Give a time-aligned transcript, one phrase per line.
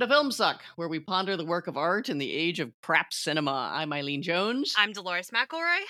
[0.00, 2.72] Welcome to Film Suck, where we ponder the work of art in the age of
[2.82, 3.70] crap cinema.
[3.70, 4.74] I'm Eileen Jones.
[4.78, 5.80] I'm Dolores McElroy.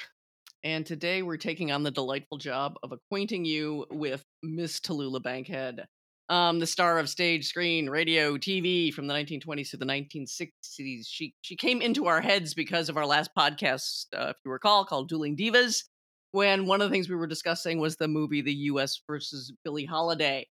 [0.65, 5.87] And today we're taking on the delightful job of acquainting you with Miss Tallulah Bankhead,
[6.29, 11.05] um, the star of stage, screen, radio, TV from the 1920s to the 1960s.
[11.07, 14.85] She she came into our heads because of our last podcast, uh, if you recall,
[14.85, 15.85] called Dueling Divas,
[16.33, 19.01] when one of the things we were discussing was the movie The U.S.
[19.07, 20.49] versus Billie Holiday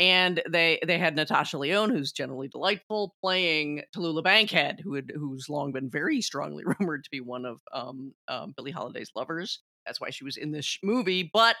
[0.00, 5.50] and they they had Natasha Lyonne, who's generally delightful, playing Tallulah Bankhead, who had, who's
[5.50, 9.60] long been very strongly rumored to be one of um, um, Billie Holiday's lovers.
[9.84, 11.28] That's why she was in this movie.
[11.30, 11.56] But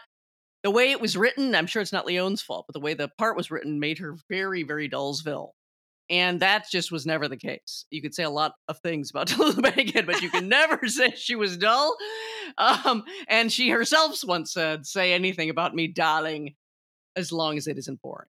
[0.62, 3.10] the way it was written, I'm sure it's not Lyonne's fault, but the way the
[3.18, 5.50] part was written made her very, very Dullsville.
[6.08, 7.84] And that just was never the case.
[7.90, 11.12] You could say a lot of things about Tallulah Bankhead, but you can never say
[11.14, 11.94] she was dull.
[12.56, 16.54] Um, and she herself once said, "Say anything about me, darling,
[17.16, 18.28] as long as it isn't boring.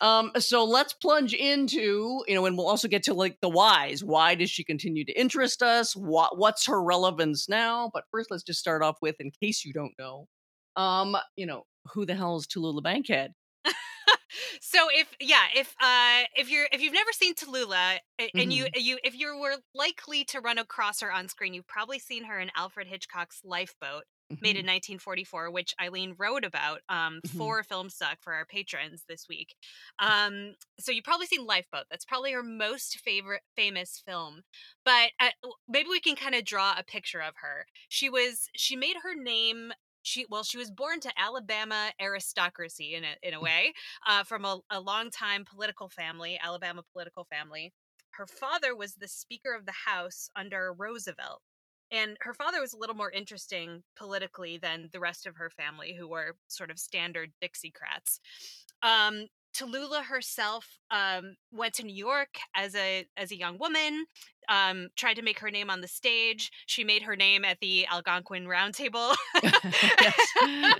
[0.00, 4.02] um, so let's plunge into, you know, and we'll also get to like the whys.
[4.02, 5.94] Why does she continue to interest us?
[5.94, 7.90] What what's her relevance now?
[7.92, 10.26] But first, let's just start off with, in case you don't know,
[10.76, 13.32] um, you know, who the hell is Tallulah Bankhead?
[14.60, 18.50] so if yeah if uh if you're if you've never seen Tallulah and mm-hmm.
[18.50, 22.24] you you if you were likely to run across her on screen you've probably seen
[22.24, 24.04] her in Alfred Hitchcock's Lifeboat.
[24.30, 27.38] Made in 1944, which Eileen wrote about um, mm-hmm.
[27.38, 29.54] for Film Suck for our patrons this week.
[29.98, 31.84] Um, so you've probably seen Lifeboat.
[31.90, 34.42] That's probably her most favorite famous film.
[34.84, 35.30] But uh,
[35.68, 37.66] maybe we can kind of draw a picture of her.
[37.88, 39.72] She was she made her name
[40.02, 43.72] she well she was born to alabama aristocracy in a, in a way
[44.06, 47.72] uh, from a, a long time political family alabama political family
[48.12, 51.42] her father was the speaker of the house under roosevelt
[51.90, 55.94] and her father was a little more interesting politically than the rest of her family,
[55.98, 58.20] who were sort of standard Dixiecrats.
[58.82, 59.26] Um,
[59.56, 64.06] Tallulah herself um, went to New York as a as a young woman.
[64.48, 66.50] Um, tried to make her name on the stage.
[66.66, 69.14] She made her name at the Algonquin Roundtable.
[69.42, 70.74] um,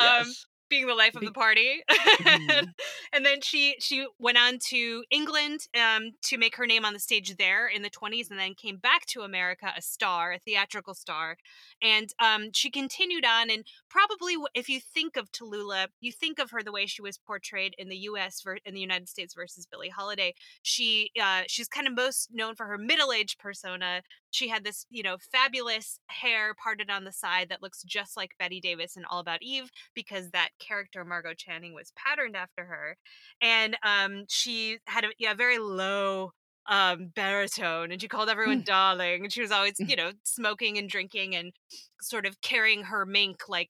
[0.00, 1.82] yes being the life of the party.
[1.90, 2.66] Mm-hmm.
[3.12, 6.98] and then she she went on to England um, to make her name on the
[6.98, 10.94] stage there in the 20s and then came back to America a star, a theatrical
[10.94, 11.36] star.
[11.82, 16.50] And um, she continued on and probably if you think of Tallulah, you think of
[16.52, 19.66] her the way she was portrayed in the US ver- in the United States versus
[19.70, 20.32] Billie Holiday.
[20.62, 24.00] She uh, she's kind of most known for her middle-aged persona.
[24.30, 28.30] She had this, you know, fabulous hair parted on the side that looks just like
[28.38, 32.96] Bette Davis in All About Eve because that character Margo Channing was patterned after her,
[33.40, 36.32] and um, she had a yeah very low
[36.68, 38.64] um baritone and she called everyone mm.
[38.64, 39.88] darling and she was always mm.
[39.88, 41.52] you know smoking and drinking and
[42.00, 43.68] sort of carrying her mink like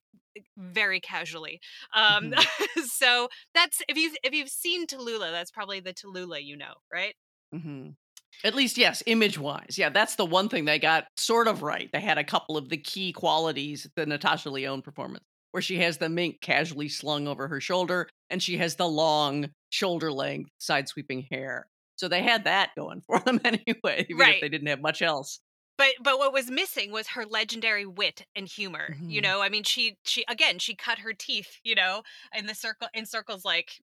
[0.59, 1.59] very casually
[1.95, 2.81] um mm-hmm.
[2.87, 7.15] so that's if you if you've seen Tallulah that's probably the Tallulah you know right
[7.55, 7.91] mm-hmm.
[8.45, 9.77] At least, yes, image wise.
[9.77, 11.91] Yeah, that's the one thing they got sort of right.
[11.93, 15.99] They had a couple of the key qualities the Natasha Lyonne performance where she has
[15.99, 20.89] the mink casually slung over her shoulder and she has the long shoulder length side
[20.89, 21.69] sweeping hair.
[21.97, 24.35] So they had that going for them anyway, even right.
[24.35, 25.41] if they didn't have much else.
[25.79, 28.95] But but what was missing was her legendary wit and humor.
[28.95, 29.09] Mm-hmm.
[29.09, 32.03] You know, I mean she she again, she cut her teeth, you know,
[32.37, 33.81] in the circle in circles like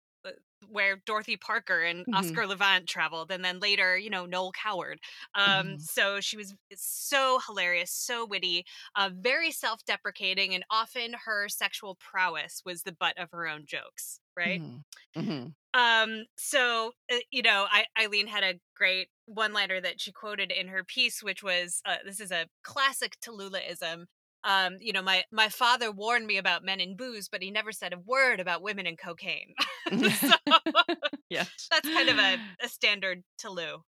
[0.68, 2.14] where Dorothy Parker and mm-hmm.
[2.14, 5.00] Oscar Levant traveled, and then later, you know, Noel Coward.
[5.36, 5.78] Um, mm-hmm.
[5.80, 8.66] So she was so hilarious, so witty,
[8.96, 13.64] uh, very self deprecating, and often her sexual prowess was the butt of her own
[13.66, 14.62] jokes, right?
[14.62, 15.20] Mm-hmm.
[15.20, 15.48] mm-hmm.
[15.72, 20.52] Um, so, uh, you know, I, Eileen had a great one liner that she quoted
[20.52, 24.06] in her piece, which was uh, this is a classic Tallulahism
[24.44, 27.72] um, you know, my my father warned me about men and booze, but he never
[27.72, 29.54] said a word about women and cocaine.
[29.90, 30.34] so
[31.30, 31.50] yes.
[31.70, 33.82] that's kind of a, a standard Tallulah.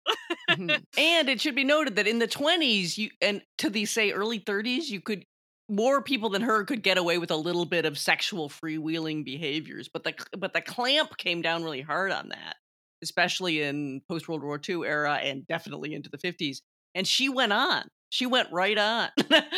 [0.50, 0.70] mm-hmm.
[0.98, 4.40] And it should be noted that in the 20s, you and to the say early
[4.40, 5.24] 30s, you could
[5.68, 9.88] more people than her could get away with a little bit of sexual freewheeling behaviors,
[9.88, 12.56] but the but the clamp came down really hard on that,
[13.02, 16.58] especially in post World War II era and definitely into the 50s.
[16.96, 17.84] And she went on.
[18.10, 19.08] She went right on.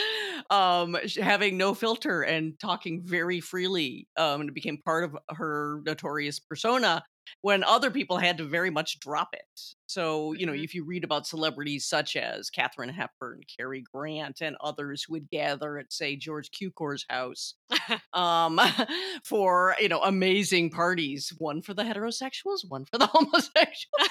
[0.51, 4.09] um, having no filter and talking very freely.
[4.17, 7.03] Um, and it became part of her notorious persona
[7.41, 9.75] when other people had to very much drop it.
[9.87, 10.65] So, you know, mm-hmm.
[10.65, 15.29] if you read about celebrities such as Katharine Hepburn, Cary Grant, and others who would
[15.31, 17.55] gather at, say, George Cukor's house
[18.13, 18.61] um,
[19.25, 24.09] for, you know, amazing parties, one for the heterosexuals, one for the homosexuals,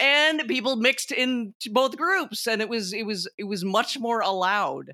[0.00, 2.46] and people mixed in both groups.
[2.46, 4.92] And it was, it was, it was much more allowed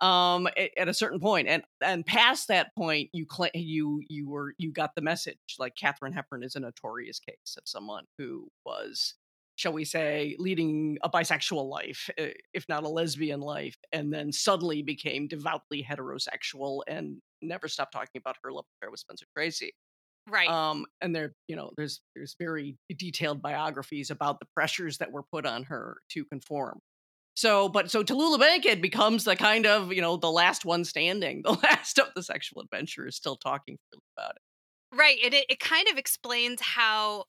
[0.00, 4.28] um at, at, a certain point and and past that point you cl- you you
[4.28, 8.48] were you got the message like Katharine Hepburn is a notorious case of someone who
[8.64, 9.14] was
[9.56, 12.08] shall we say, leading a bisexual life,
[12.54, 18.20] if not a lesbian life, and then suddenly became devoutly heterosexual and never stopped talking
[18.20, 19.72] about her love affair with Spencer Tracy.
[20.28, 20.48] Right.
[20.48, 25.22] Um, and there, you know, there's there's very detailed biographies about the pressures that were
[25.22, 26.80] put on her to conform.
[27.36, 31.42] So, but so Tallulah Bankhead becomes the kind of, you know, the last one standing,
[31.44, 33.78] the last of the sexual adventurers still talking
[34.16, 34.42] about it.
[34.94, 37.24] Right, and it, it kind of explains how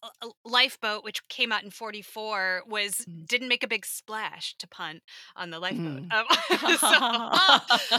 [0.45, 3.25] Lifeboat, which came out in '44, was mm.
[3.27, 5.01] didn't make a big splash to punt
[5.36, 6.04] on the lifeboat.
[6.07, 6.13] Mm.
[6.13, 6.27] Um,
[6.77, 6.88] so,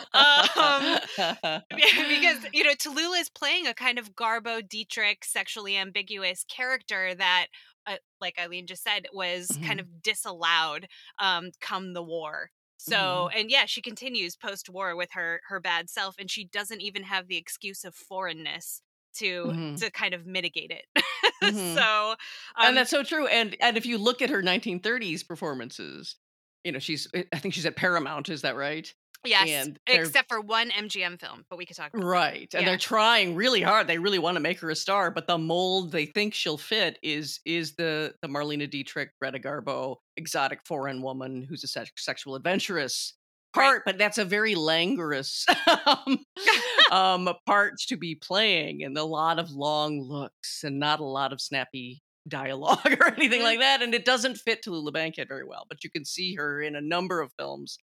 [0.54, 7.14] um, because you know Tallulah is playing a kind of Garbo Dietrich, sexually ambiguous character
[7.16, 7.48] that,
[7.88, 9.64] uh, like Eileen just said, was mm-hmm.
[9.64, 10.86] kind of disallowed
[11.18, 12.50] um, come the war.
[12.78, 13.38] So, mm-hmm.
[13.38, 17.26] and yeah, she continues post-war with her her bad self, and she doesn't even have
[17.26, 18.82] the excuse of foreignness
[19.16, 19.74] to mm-hmm.
[19.76, 20.84] to kind of mitigate it.
[21.42, 21.74] mm-hmm.
[21.74, 22.10] So,
[22.56, 23.26] um, and that's so true.
[23.26, 26.16] And and if you look at her 1930s performances,
[26.64, 28.28] you know, she's eh, I think she's at Paramount.
[28.28, 28.92] Is that right?
[29.24, 32.48] Yes, except for one MGM film, but we could talk about right.
[32.50, 32.58] That.
[32.58, 32.70] And yeah.
[32.70, 33.86] they're trying really hard.
[33.86, 36.98] They really want to make her a star, but the mold they think she'll fit
[37.02, 42.36] is is the the Marlene Dietrich, Greta Garbo, exotic foreign woman who's a sex- sexual
[42.36, 43.14] adventuress
[43.54, 43.82] part, right.
[43.84, 45.44] but that's a very languorous
[45.86, 46.18] um,
[46.92, 51.32] um, part to be playing, and a lot of long looks and not a lot
[51.32, 53.44] of snappy dialogue or anything mm-hmm.
[53.44, 53.82] like that.
[53.82, 56.80] And it doesn't fit Tallulah Bankhead very well, but you can see her in a
[56.80, 57.78] number of films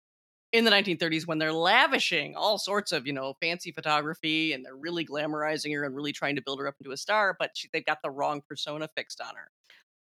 [0.54, 4.78] in the 1930s when they're lavishing all sorts of you know fancy photography and they're
[4.78, 7.70] really glamorizing her and really trying to build her up into a star but she,
[7.74, 9.52] they've got the wrong persona fixed on her.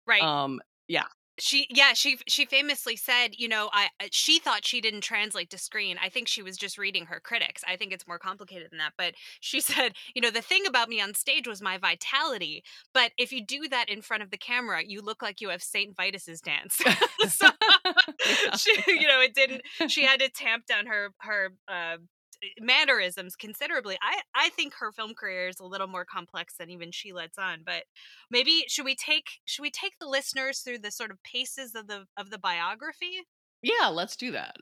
[0.07, 0.23] Right.
[0.23, 1.07] Um yeah
[1.39, 5.51] she yeah she she famously said you know i uh, she thought she didn't translate
[5.51, 5.97] to screen.
[6.03, 7.63] I think she was just reading her critics.
[7.67, 10.89] I think it's more complicated than that but she said you know the thing about
[10.89, 12.63] me on stage was my vitality
[12.93, 15.63] but if you do that in front of the camera you look like you have
[15.63, 16.81] saint vitus's dance.
[17.29, 17.49] So
[18.59, 21.99] she, you know it didn't she had to tamp down her her uh,
[22.61, 23.97] mannerisms considerably.
[24.03, 27.39] I I think her film career is a little more complex than even she lets
[27.39, 27.61] on.
[27.65, 27.85] But
[28.31, 31.87] maybe should we take should we take the listeners through the sort of paces of
[31.87, 33.27] the of the biography?
[33.63, 34.57] Yeah, let's do that.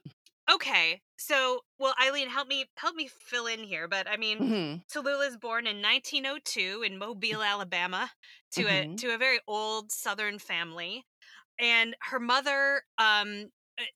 [0.51, 1.01] Okay.
[1.17, 3.89] So, well, Eileen, help me help me fill in here.
[3.89, 4.99] But I mean, mm-hmm.
[4.99, 8.11] Tallulah is born in 1902 in Mobile, Alabama,
[8.53, 8.93] to mm-hmm.
[8.93, 11.05] a to a very old Southern family,
[11.59, 13.51] and her mother um,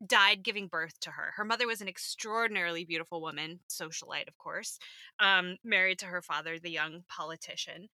[0.06, 1.32] died giving birth to her.
[1.36, 4.78] Her mother was an extraordinarily beautiful woman, socialite, of course,
[5.20, 7.88] um, married to her father, the young politician.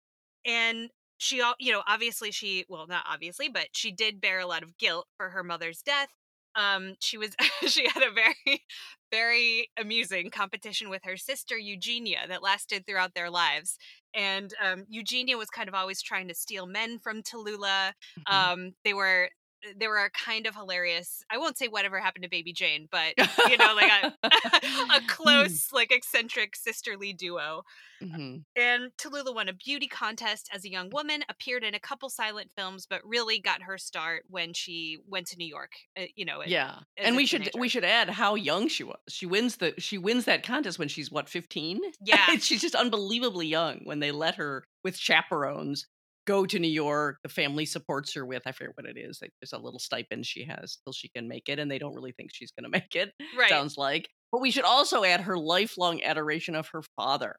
[0.46, 4.64] And she, you know, obviously she, well, not obviously, but she did bear a lot
[4.64, 6.10] of guilt for her mother's death.
[6.56, 7.36] Um, she was,
[7.68, 8.64] she had a very,
[9.12, 13.78] very amusing competition with her sister Eugenia that lasted throughout their lives.
[14.14, 17.94] And um, Eugenia was kind of always trying to steal men from Tallulah.
[18.28, 18.34] Mm-hmm.
[18.34, 19.30] Um, they were
[19.76, 21.24] they were a kind of hilarious.
[21.30, 23.14] I won't say whatever happened to Baby Jane, but
[23.50, 25.08] you know, like a, a mm.
[25.08, 27.64] close, like eccentric sisterly duo.
[28.02, 28.38] Mm-hmm.
[28.56, 32.52] And Tallulah won a beauty contest as a young woman, appeared in a couple silent
[32.56, 35.72] films, but really got her start when she went to New York.
[35.98, 36.76] Uh, you know, yeah.
[36.98, 38.98] And we should we should add how young she was.
[39.10, 41.80] She wins the she wins that contest when she's what fifteen.
[42.00, 45.88] Yeah, she's just unbelievably young when they let her with chaperones
[46.28, 47.18] go to New York.
[47.24, 49.20] The family supports her with I forget what it is.
[49.22, 51.96] Like, there's a little stipend she has till she can make it, and they don't
[51.96, 53.14] really think she's going to make it.
[53.38, 53.50] Right.
[53.50, 54.10] Sounds like.
[54.32, 57.38] But we should also add her lifelong adoration of her father,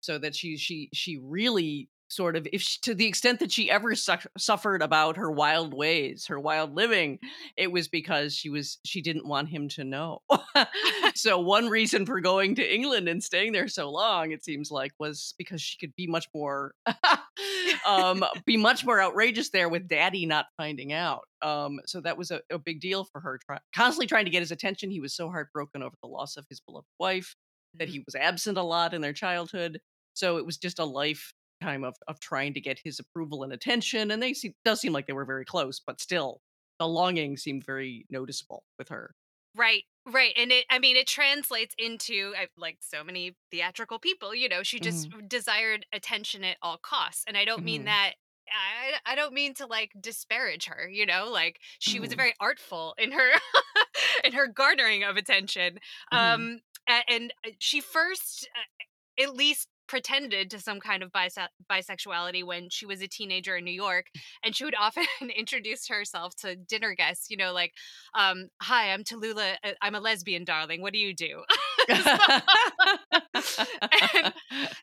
[0.00, 3.70] so that she she she really sort of if she, to the extent that she
[3.70, 7.18] ever su- suffered about her wild ways her wild living
[7.56, 10.22] it was because she was she didn't want him to know.
[11.14, 14.92] So one reason for going to england and staying there so long it seems like
[14.98, 16.74] was because she could be much more
[17.86, 21.22] um be much more outrageous there with daddy not finding out.
[21.42, 24.40] Um so that was a, a big deal for her try- constantly trying to get
[24.40, 24.90] his attention.
[24.90, 27.34] He was so heartbroken over the loss of his beloved wife
[27.74, 27.92] that mm-hmm.
[27.92, 29.80] he was absent a lot in their childhood.
[30.14, 33.52] So it was just a life time of of trying to get his approval and
[33.52, 36.40] attention and they see, does seem like they were very close but still
[36.78, 39.14] the longing seemed very noticeable with her
[39.56, 44.48] right right and it i mean it translates into like so many theatrical people you
[44.48, 45.26] know she just mm-hmm.
[45.26, 47.66] desired attention at all costs and i don't mm-hmm.
[47.66, 48.12] mean that
[48.50, 52.02] I, I don't mean to like disparage her you know like she mm-hmm.
[52.02, 53.30] was very artful in her
[54.24, 55.78] in her garnering of attention
[56.12, 56.16] mm-hmm.
[56.16, 56.60] um
[57.08, 62.68] and uh, she first uh, at least pretended to some kind of bise- bisexuality when
[62.70, 64.06] she was a teenager in New York.
[64.44, 65.04] And she would often
[65.36, 67.72] introduce herself to dinner guests, you know, like,
[68.14, 69.56] um, hi, I'm Tallulah.
[69.64, 70.82] Uh, I'm a lesbian, darling.
[70.82, 71.42] What do you do?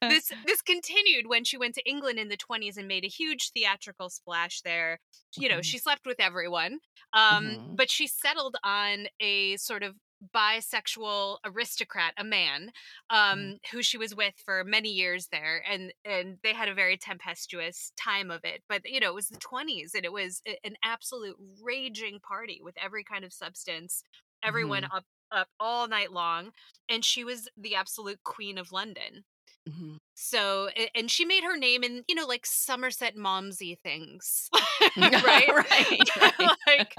[0.02, 3.08] and this this continued when she went to England in the 20s and made a
[3.10, 5.00] huge theatrical splash there.
[5.38, 5.64] You know, Mhm.
[5.64, 6.80] she slept with everyone.
[7.14, 7.76] Um, Mhm.
[7.78, 9.96] but she settled on a sort of
[10.34, 12.72] bisexual aristocrat, a man,
[13.10, 13.60] um, Mhm.
[13.72, 17.92] who she was with for many years there, and and they had a very tempestuous
[17.98, 18.64] time of it.
[18.70, 22.76] But you know, it was the twenties, and it was an absolute raging party with
[22.78, 24.04] every kind of substance,
[24.44, 24.92] everyone Mhm.
[24.92, 26.52] up up all night long,
[26.90, 29.26] and she was the absolute queen of London.
[29.68, 29.98] Mhm.
[30.16, 34.50] So, and she made her name in, you know, like Somerset Momsy things,
[34.98, 35.48] right?
[35.50, 36.58] right, right.
[36.68, 36.96] like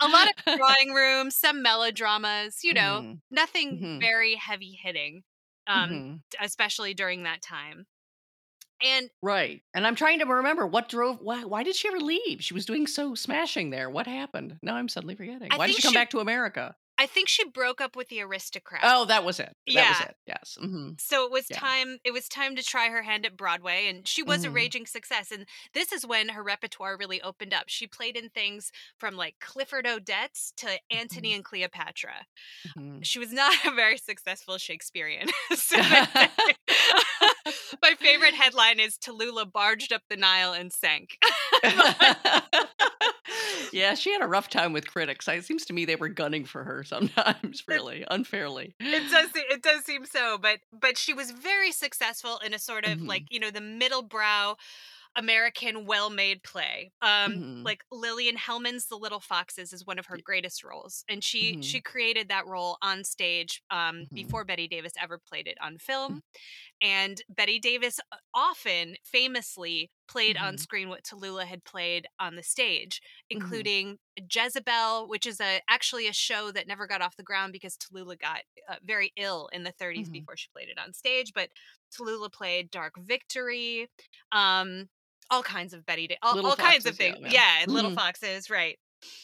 [0.00, 3.20] a lot of drawing rooms, some melodramas, you know, Mhm.
[3.30, 4.00] nothing Mhm.
[4.00, 5.22] very heavy hitting,
[5.68, 6.22] um, Mhm.
[6.40, 7.86] especially during that time.
[8.82, 9.62] And Right.
[9.74, 12.42] And I'm trying to remember what drove why why did she ever leave?
[12.42, 13.90] She was doing so smashing there.
[13.90, 14.58] What happened?
[14.62, 15.52] Now I'm suddenly forgetting.
[15.52, 16.76] I Why did she come she- back to America?
[17.00, 18.82] I think she broke up with the aristocrat.
[18.84, 19.56] Oh, that was it.
[19.74, 20.00] That was Yeah.
[20.00, 20.16] it.
[20.26, 20.58] Yes.
[20.60, 21.58] hmm so it was Yeah.
[21.60, 24.54] time it was time to try her hand at broadway and she was a Mhm.
[24.54, 28.70] raging success and this is when her repertoire really opened up she played in things
[28.98, 32.26] from like clifford odets to antony and cleopatra
[32.64, 35.76] hmm she was not a very successful shakespearean so
[37.82, 41.18] my favorite headline is tallulah barged up the nile and sank
[43.72, 45.28] yeah, she had a rough time with critics.
[45.28, 48.74] It seems to me they were gunning for her sometimes, really unfairly.
[48.80, 52.84] it does it does seem so but but she was very successful in a sort
[52.84, 53.08] of Mhm.
[53.08, 54.56] like you know the middle brow
[55.16, 57.64] american well-made play um Mhm.
[57.64, 61.62] like lillian hellman's the little foxes is one of her greatest roles and she Mhm.
[61.62, 64.14] she created that role on stage um Mhm.
[64.14, 66.22] before bette davis ever played it on film
[66.82, 70.60] and bette davis uh, often famously played on Mhm.
[70.60, 73.00] screen what tallulah had played on the stage
[73.32, 73.36] Mhm.
[73.42, 73.98] including
[74.32, 78.18] Jezebel, which is a actually a show that never got off the ground because Tallulah
[78.20, 80.12] got uh, very ill in the 30s Mhm.
[80.12, 81.32] before she played it on stage.
[81.34, 81.50] But
[81.92, 83.88] Tallulah played Dark Victory,
[84.32, 84.88] um,
[85.30, 87.18] all kinds of Betty, da- all, all kinds of things.
[87.22, 87.30] yeah.
[87.60, 87.94] Yeah, Little Mhm.
[87.94, 88.78] Foxes, right?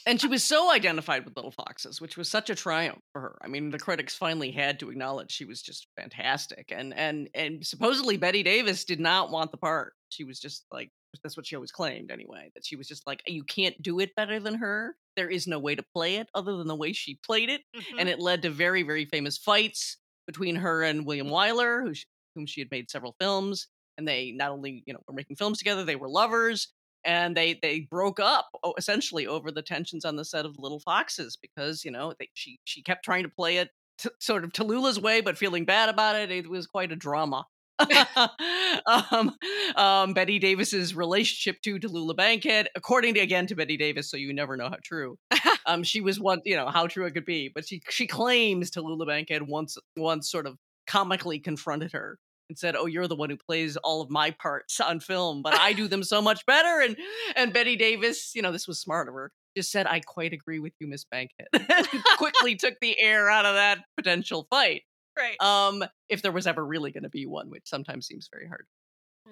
[0.06, 3.38] And she was so identified with Little Foxes, which was such a triumph for her.
[3.42, 6.72] I mean, the critics finally had to acknowledge she was just fantastic.
[6.72, 9.94] And and and supposedly Bette Davis did not want the part.
[10.08, 10.90] She was just like
[11.22, 14.14] that's what she always claimed anyway, that she was just like you can't do it
[14.16, 14.96] better than her.
[15.16, 17.62] There is no way to play it other than the way she played it.
[17.74, 17.96] Mhm.
[17.98, 22.06] And it led to very very famous fights between her and William Wyler, who sh-
[22.34, 25.58] whom she had made several films, and they not only, you know, were making films
[25.58, 26.68] together, they were lovers
[27.06, 31.38] and they they broke up essentially over the tensions on the set of Little Foxes
[31.40, 35.00] because you know they, she she kept trying to play it t- sort of Tallulah's
[35.00, 36.30] way, but feeling bad about it.
[36.30, 37.46] It was quite a drama.
[38.86, 39.34] um,
[39.76, 44.32] um, Bette Davis's relationship to Tallulah Bankhead, according to again to Bette Davis, so you
[44.32, 45.18] never know how true.
[45.66, 48.70] um, she was one, you know, how true it could be, but she she claims
[48.70, 53.30] Tallulah Bankhead once once sort of comically confronted her and said, "Oh, you're the one
[53.30, 56.80] who plays all of my parts on film, but I do them so much better."
[56.80, 56.96] And
[57.34, 60.58] and Bette Davis, you know, this was smart of her, just said, "I quite agree
[60.58, 64.82] with you, Miss Bankhead." and quickly took the air out of that potential fight.
[65.18, 68.46] right, Um, if there was ever really going to be one, which sometimes seems very
[68.46, 68.66] hard.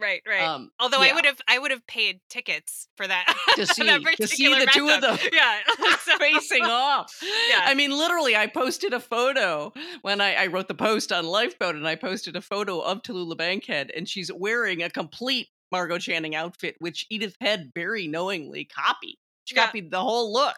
[0.01, 0.43] Right, right.
[0.43, 4.03] Um, Although I would have, I would have paid tickets for that To see- that
[4.17, 5.19] to see the two of them.
[5.33, 5.61] Yeah,
[6.05, 7.13] So- facing off.
[7.49, 7.63] Yeah.
[7.65, 9.73] I mean, literally, I posted a photo
[10.03, 13.37] when I, I wrote the post on Lifeboat, and I posted a photo of Tallulah
[13.39, 19.17] Bankhead, and she's wearing a complete Margo Channing outfit, which Edith Head very knowingly copied.
[19.45, 19.67] She Yeah.
[19.67, 20.57] copied the whole look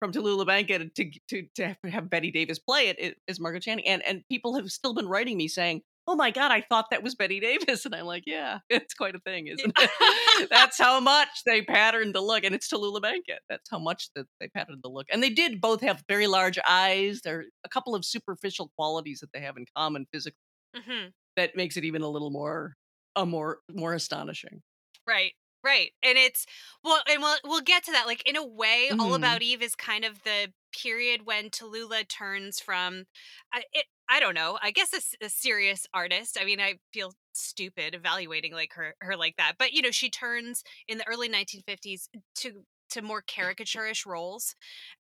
[0.00, 4.02] from Tallulah Bankhead to to to have Bette Davis play it is Margo Channing, and
[4.02, 5.82] and people have still been writing me saying.
[6.06, 7.84] Oh my God, I thought that was Bette Davis.
[7.86, 10.48] And I'm like, yeah, it's quite a thing, isn't it?
[10.50, 12.42] That's how much they patterned the look.
[12.44, 13.38] And it's Tallulah Bankhead.
[13.48, 15.06] That's how much that they patterned the look.
[15.12, 17.20] And they did both have very large eyes.
[17.22, 20.38] There are a couple of superficial qualities that they have in common physically
[20.76, 21.12] Mhm.
[21.36, 22.74] that makes it even a little more
[23.14, 24.62] a more more astonishing.
[25.06, 25.32] Right.
[25.62, 25.92] Right.
[26.02, 26.46] And it's
[26.82, 28.06] well and we'll we'll get to that.
[28.06, 29.16] Like in a way, All Mhm.
[29.16, 33.04] About Eve is kind of the period when Tallulah turns from
[33.52, 36.36] I it I don't know, I guess a serious artist.
[36.40, 39.54] I mean, I feel stupid evaluating like her her like that.
[39.58, 44.54] But you know, she turns in the early 1950s to to more caricaturish roles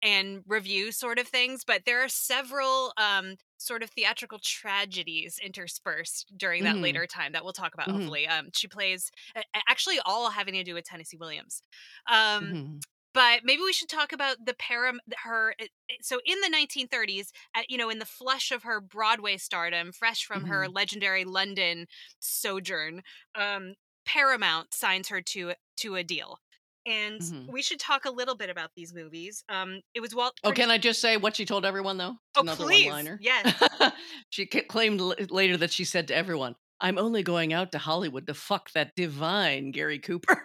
[0.02, 6.32] and review sort of things, but there are several um sort of theatrical tragedies interspersed
[6.36, 6.80] during that Mhm.
[6.80, 7.90] later time that we'll talk about Mhm.
[7.90, 8.26] hopefully.
[8.28, 11.62] Um she plays a- a- actually all having to do with Tennessee Williams.
[12.10, 12.80] Um Mhm.
[13.12, 17.30] But maybe we should talk about the param her it- it- so in the 1930s
[17.54, 21.86] at, you know in the flush of her broadway stardom fresh from her legendary london
[22.18, 23.02] sojourn
[23.34, 23.74] um
[24.06, 26.38] paramount signs her to to a deal
[26.86, 27.52] and mm-hmm.
[27.52, 29.44] we should talk a little bit about these movies.
[29.48, 30.34] Um, it was Walt.
[30.44, 32.16] Oh, can I just say what she told everyone though?
[32.30, 32.86] It's oh, another please.
[32.86, 33.18] one-liner.
[33.20, 33.62] Yes.
[34.30, 35.00] she claimed
[35.30, 38.94] later that she said to everyone, "I'm only going out to Hollywood to fuck that
[38.96, 40.42] divine Gary Cooper."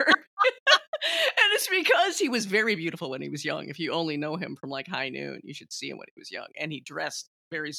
[1.56, 3.68] And because he was very beautiful when he was young.
[3.70, 6.20] If you only know him from like High Noon, you should see him when he
[6.20, 7.72] was young, and he dressed very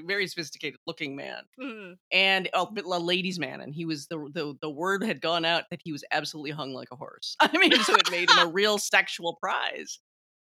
[0.00, 1.42] very sophisticated looking man.
[1.60, 1.92] Mm-hmm.
[2.10, 5.64] and oh, a ladies man and he was the, the the word had gone out
[5.70, 7.36] that he was absolutely hung like a horse.
[7.40, 9.98] I mean so it made him a real sexual prize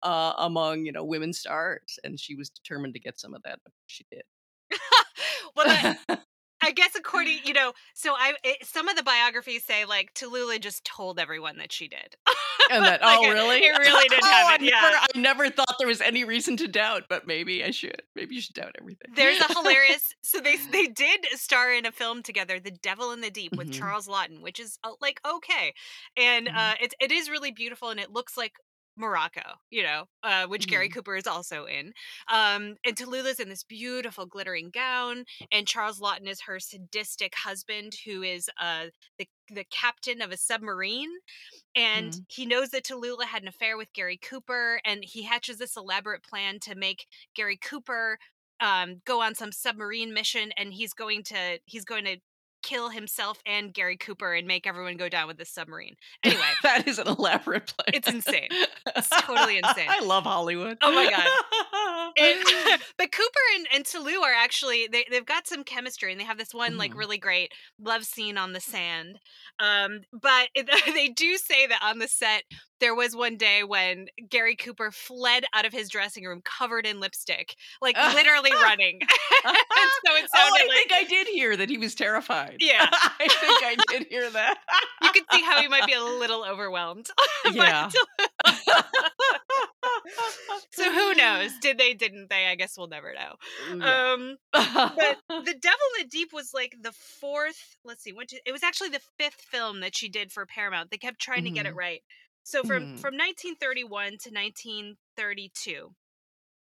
[0.02, 1.98] uh, among you know women stars.
[2.04, 4.22] And she was determined to get some of that she did.
[5.56, 5.96] Well
[6.64, 10.60] I guess according, you know, so I it, some of the biographies say like Tallulah
[10.60, 12.16] just told everyone that she did.
[12.70, 13.58] and that like oh really?
[13.58, 14.64] It, it really did happen.
[14.64, 14.80] I yeah.
[14.80, 18.02] Never, I never thought there was any reason to doubt, but maybe I should.
[18.14, 19.12] Maybe you should doubt everything.
[19.14, 20.14] There's a hilarious.
[20.22, 23.70] so they they did star in a film together, The Devil in the Deep, with
[23.70, 23.80] mm-hmm.
[23.80, 25.74] Charles Laughton, which is uh, like okay,
[26.16, 26.56] and mm-hmm.
[26.56, 28.54] uh, it it is really beautiful, and it looks like
[28.96, 30.70] Morocco, you know, uh, which mm-hmm.
[30.70, 31.92] Gary Cooper is also in.
[32.32, 37.94] Um, and Tallulah's in this beautiful glittering gown, and Charles Laughton is her sadistic husband,
[38.04, 38.86] who is uh,
[39.18, 41.10] the the captain of a submarine.
[41.76, 42.22] And mm-hmm.
[42.28, 46.22] he knows that Tallulah had an affair with Gary Cooper, and he hatches this elaborate
[46.22, 48.18] plan to make Gary Cooper
[48.60, 52.16] um, go on some submarine mission, and he's going to he's going to
[52.64, 55.96] kill himself and Gary Cooper and make everyone go down with the submarine.
[56.24, 57.92] Anyway, that is an elaborate plan.
[57.92, 58.48] It's insane.
[58.96, 59.88] It's totally insane.
[59.90, 60.78] I love Hollywood.
[60.80, 62.14] Oh my god.
[62.18, 66.24] and, but Cooper and, and Toulouse are actually they they've got some chemistry and they
[66.24, 66.78] have this one mm.
[66.78, 69.18] like really great love scene on the sand.
[69.58, 72.44] Um, but it, they do say that on the set
[72.80, 77.00] there was one day when Gary Cooper fled out of his dressing room covered in
[77.00, 79.00] lipstick, like literally running.
[79.00, 79.08] and
[80.06, 82.58] so it oh, I like, think I did hear that he was terrified.
[82.64, 84.56] Yeah, I think I did hear that.
[85.02, 87.06] you could see how he might be a little overwhelmed.
[87.52, 87.90] Yeah.
[90.70, 91.50] so who knows?
[91.60, 91.92] Did they?
[91.92, 92.46] Didn't they?
[92.46, 93.34] I guess we'll never know.
[93.84, 94.12] Yeah.
[94.12, 97.76] Um, but the Devil in the Deep was like the fourth.
[97.84, 100.90] Let's see, what it was actually the fifth film that she did for Paramount.
[100.90, 101.46] They kept trying mm-hmm.
[101.46, 101.78] to get it mm-hmm.
[101.78, 102.02] right.
[102.44, 102.98] So from mm.
[103.00, 105.94] from 1931 to 1932,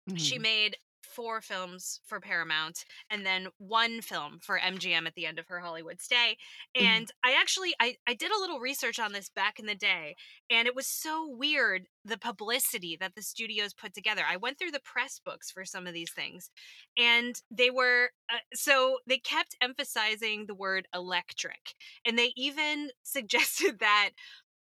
[0.10, 0.20] mm.
[0.20, 0.42] she mm-hmm.
[0.42, 0.78] made
[1.12, 5.60] four films for Paramount and then one film for MGM at the end of her
[5.60, 6.38] Hollywood stay.
[6.76, 6.86] Mm-hmm.
[6.86, 7.12] And mm.
[7.24, 10.16] I actually I, I did a little research on this back in the day
[10.50, 14.24] and it was so weird the publicity that the studios put together.
[14.28, 16.50] I went through the press books for some of these things
[16.98, 23.80] and they were uh, so they kept emphasizing the word electric and they even suggested
[23.80, 24.12] that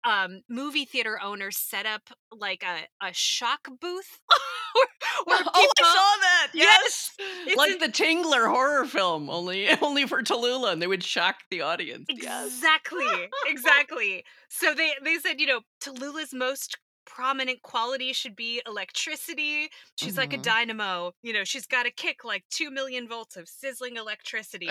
[0.04, 4.20] um movie theater owners set up like a, a shock booth
[4.76, 4.86] where,
[5.26, 7.12] where people, oh i saw that yes,
[7.46, 7.58] yes!
[7.58, 12.06] Like the tingler horror film only only for tallulah and they would shock the audience
[12.10, 13.30] exactly yes.
[13.48, 14.24] exactly.
[14.50, 16.78] So they they said you know tallulah's most
[17.10, 19.68] prominent quality should be electricity.
[19.96, 20.20] She's mm-hmm.
[20.20, 20.44] like a mm-hmm.
[20.44, 21.12] dynamo.
[21.24, 24.70] You know, she's got a kick like 2 million volts of sizzling electricity.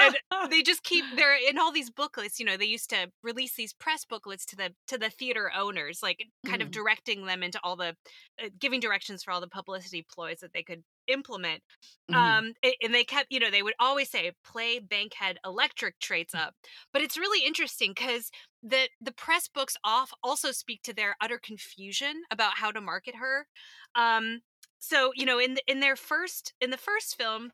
[0.00, 0.16] and
[0.50, 3.74] they just keep they're in all these booklets, you know, they used to release these
[3.74, 6.64] press booklets to the to the theater owners, like kind mm.
[6.64, 7.94] of directing them into all the
[8.42, 11.62] uh, giving directions for all the publicity ploys that they could implement.
[12.10, 12.14] Mm-hmm.
[12.14, 16.54] Um, and they kept, you know, they would always say, play Bankhead electric traits up.
[16.92, 18.30] But it's really interesting because
[18.62, 23.16] the the press books off also speak to their utter confusion about how to market
[23.16, 23.46] her.
[23.94, 24.40] Um,
[24.78, 27.52] so you know, in the, in their first in the first film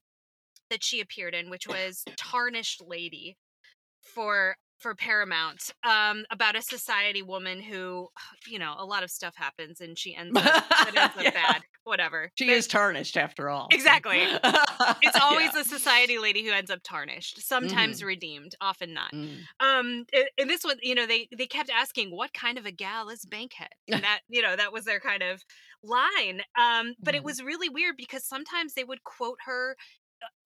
[0.70, 3.36] that she appeared in, which was Tarnished Lady,
[4.02, 8.08] for for Paramount um, about a society woman who,
[8.46, 11.30] you know, a lot of stuff happens and she ends up, ends up yeah.
[11.30, 11.62] bad.
[11.84, 12.30] Whatever.
[12.36, 13.68] She but, is tarnished after all.
[13.72, 14.18] Exactly.
[14.20, 15.62] it's always yeah.
[15.62, 18.06] a society lady who ends up tarnished, sometimes mm.
[18.06, 19.12] redeemed, often not.
[19.12, 19.38] Mm.
[19.58, 20.04] Um,
[20.36, 23.24] in this one, you know, they they kept asking, "What kind of a gal is
[23.24, 25.42] Bankhead?" And that, you know, that was their kind of
[25.82, 26.42] line.
[26.56, 27.18] Um, but mm.
[27.18, 29.76] it was really weird because sometimes they would quote her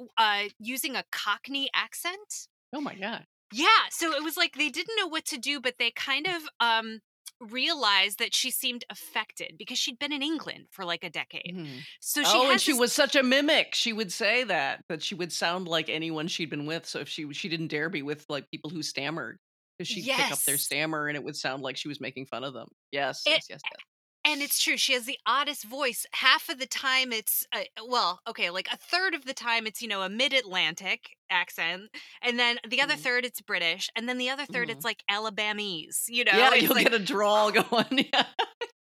[0.01, 2.49] uh, uh using a Cockney accent.
[2.75, 3.27] Oh my god.
[3.52, 6.42] Yeah, so it was like they didn't know what to do, but they kind of
[6.61, 7.00] um
[7.40, 11.54] realized that she seemed affected because she'd been in England for like a decade.
[11.54, 11.78] Mm-hmm.
[12.00, 12.80] So she Oh, and she this...
[12.80, 13.74] was such a mimic.
[13.74, 16.87] She would say that that she would sound like anyone she'd been with.
[16.87, 19.38] So if she she didn't dare be with like people who stammered
[19.78, 20.22] because she'd yes.
[20.22, 22.68] pick up their stammer and it would sound like she was making fun of them.
[22.90, 23.85] Yes, it, yes, yes, yes.
[24.26, 24.76] And it's true.
[24.76, 26.04] She has the oddest voice.
[26.12, 29.80] Half of the time, it's uh, well, okay, like a third of the time, it's
[29.80, 31.90] you know a mid-Atlantic accent,
[32.22, 33.00] and then the other mm.
[33.00, 34.70] third, it's British, and then the other 3rd mm.
[34.70, 36.04] it's like Alabamese.
[36.08, 38.06] You know, yeah, it's you'll like, get a drawl going.
[38.12, 38.24] yeah.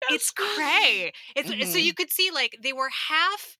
[0.10, 1.12] It's cray.
[1.36, 1.70] It's mm-hmm.
[1.70, 3.58] so you could see like they were half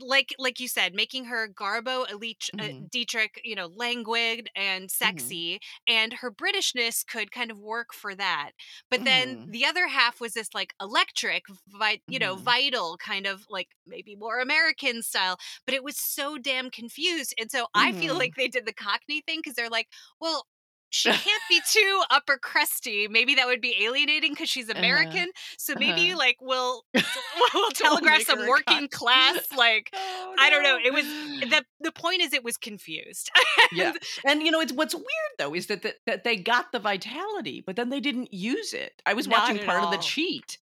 [0.00, 2.88] like like you said, making her Garbo Elite, uh, Mhm.
[2.90, 8.52] Dietrich, you know, languid and sexy, and her Britishness could kind of work for that.
[8.90, 9.52] But then Mhm.
[9.52, 12.36] the other half was this like electric, vi- you know, Mhm.
[12.36, 15.36] vital kind of like maybe more American style.
[15.64, 18.18] But it was so damn confused, and so I feel Mhm.
[18.18, 19.88] like they did the Cockney thing because they're like,
[20.20, 20.46] well.
[20.90, 23.08] She can't be too upper crusty.
[23.08, 24.78] Maybe that would be alienating because she's Uh-huh.
[24.78, 25.28] American.
[25.58, 26.18] So maybe Uh-huh.
[26.18, 26.84] like we'll
[27.54, 30.78] we'll telegraph some working class like Oh, I don't know.
[30.82, 33.30] It was the the point is it was confused.
[33.72, 33.92] Yeah.
[34.24, 35.06] And you know, it's what's weird
[35.38, 39.02] though is that, that that they got the vitality, but then they didn't use it.
[39.06, 40.58] I was Not watching at part of the cheat,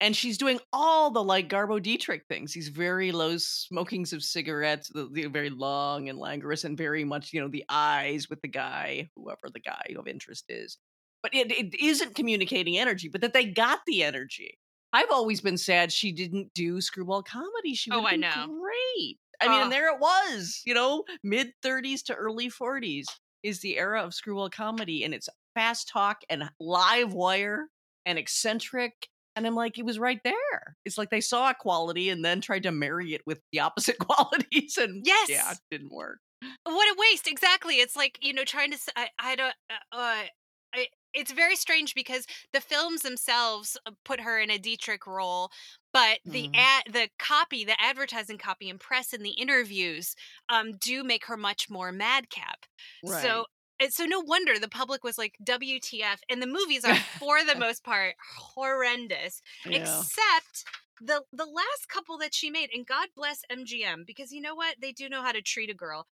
[0.00, 2.52] and she's doing all the like Garbo Dietrich things.
[2.52, 7.32] These very low smokings of cigarettes, the, the very long and languorous, and very much
[7.32, 10.78] you know the eyes with the guy, whoever the guy of interest is.
[11.22, 14.58] But it, it isn't communicating energy, but that they got the energy.
[14.92, 17.74] I've always been sad she didn't do screwball comedy.
[17.74, 18.46] She Oh, I been know.
[18.58, 19.18] great.
[19.40, 19.62] I mean, Oh.
[19.64, 23.06] and there it was, you know, mid 30s to early 40s
[23.42, 27.68] is the era of screwball comedy, and it's fast talk and live wire
[28.04, 29.08] and eccentric.
[29.36, 30.76] And I'm like, it was right there.
[30.84, 33.98] It's like they saw a quality and then tried to marry it with the opposite
[34.00, 36.18] qualities, and yeah, it didn't work.
[36.64, 37.26] what a waste!
[37.26, 37.76] Exactly.
[37.76, 38.78] It's like you know trying to.
[39.18, 39.54] I don't.
[39.68, 40.24] Uh, uh,
[40.72, 45.50] I, it's very strange because the films themselves uh, put her in a Dietrich role,
[45.92, 46.54] but the Mhm.
[46.54, 50.14] ad, the copy, the advertising copy and press and the interviews,
[50.48, 52.66] um, do make her much more madcap.
[53.04, 53.46] So.
[53.80, 57.58] And so no wonder the public was like WTF and the movies are for the
[57.58, 58.14] most part
[58.54, 59.78] horrendous yeah.
[59.78, 60.64] except
[61.00, 64.76] the the last couple that she made and god bless mgm because you know what
[64.80, 66.06] they do know how to treat a girl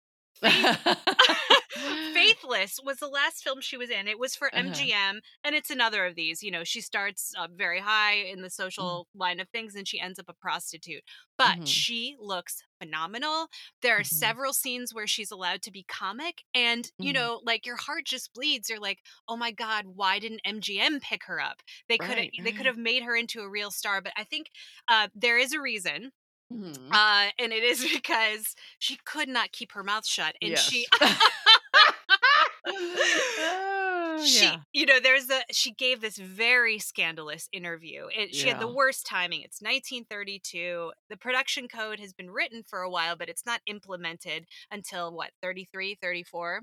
[2.13, 4.89] faithless was the last film she was in it was for Uh-huh.
[4.91, 8.51] mgm and it's another of these you know she starts uh, very high in the
[8.51, 11.03] social line of things and she ends up a prostitute
[11.37, 11.65] but Mhm.
[11.65, 13.49] she looks phenomenal
[13.83, 14.35] there are Mhm.
[14.45, 17.13] several scenes where she's allowed to be comic and you Mhm.
[17.13, 21.25] know like your heart just bleeds you're like oh my god why didn't mgm pick
[21.25, 24.01] her up they could have Right, they could have made her into a real star
[24.01, 24.49] but i think
[24.89, 26.13] uh, there is a reason
[26.53, 26.93] Mhm.
[26.93, 30.87] uh, and it is because she could not keep her mouth shut and she
[32.67, 34.61] Oh, she yeah.
[34.73, 39.07] you know there's a she gave this very scandalous interview and she had the worst
[39.07, 43.61] timing it's 1932 the production code has been written for a while but it's not
[43.67, 46.63] implemented until what 33 34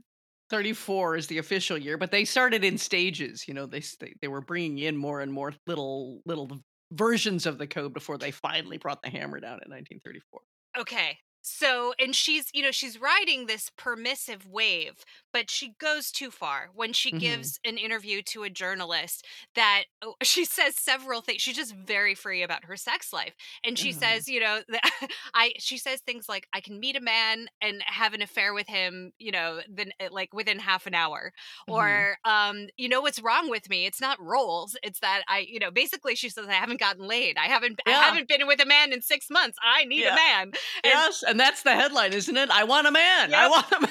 [0.50, 3.48] 34 is the official year, but they started in stages.
[3.48, 6.60] You know, they they, they were bringing in more and more little little
[6.91, 10.41] versions of the code before they finally brought the hammer down in 1934.
[10.80, 11.17] Okay.
[11.43, 16.69] So, and she's, you know, she's riding this permissive wave, but she goes too far
[16.73, 17.12] when she Mhm.
[17.12, 19.25] gives an interview to a journalist
[19.56, 21.41] that oh, she says several things.
[21.41, 23.34] She's just very free about her sex life.
[23.63, 23.91] And she Mhm.
[23.91, 24.82] says, you know, that
[25.34, 28.67] I, she says things like, I can meet a man and have an affair with
[28.67, 31.34] him, you know, then uh, like within half an hour.
[31.67, 32.06] Mhm.
[32.06, 33.86] Or, um, you know, what's wrong with me?
[33.86, 34.77] It's not roles.
[34.84, 37.38] It's that I, you know, basically she says, I haven't gotten laid.
[37.38, 39.58] I haven't, I haven't been with a man in six months.
[39.63, 40.08] I need Yeah.
[40.08, 40.54] a man.
[40.84, 42.50] And yes, and that's the headline, isn't it?
[42.52, 43.34] I want a man.
[43.34, 43.89] I want a man.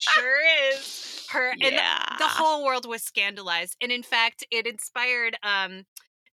[0.00, 0.36] sure
[0.72, 2.16] is her and the, yeah.
[2.18, 5.84] the whole world was scandalized and in fact it inspired um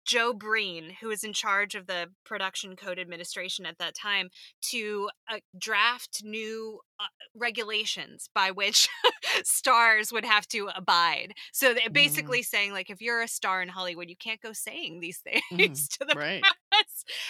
[0.06, 4.30] joe breen who was in charge of the production code administration at that time
[4.62, 8.88] to uh, draft new uh, regulations by which
[9.44, 11.94] stars would have to abide so Mhm.
[11.94, 15.88] basically saying like if you're a star in hollywood you can't go saying these things
[15.88, 15.98] Mhm.
[15.98, 16.44] to the Right.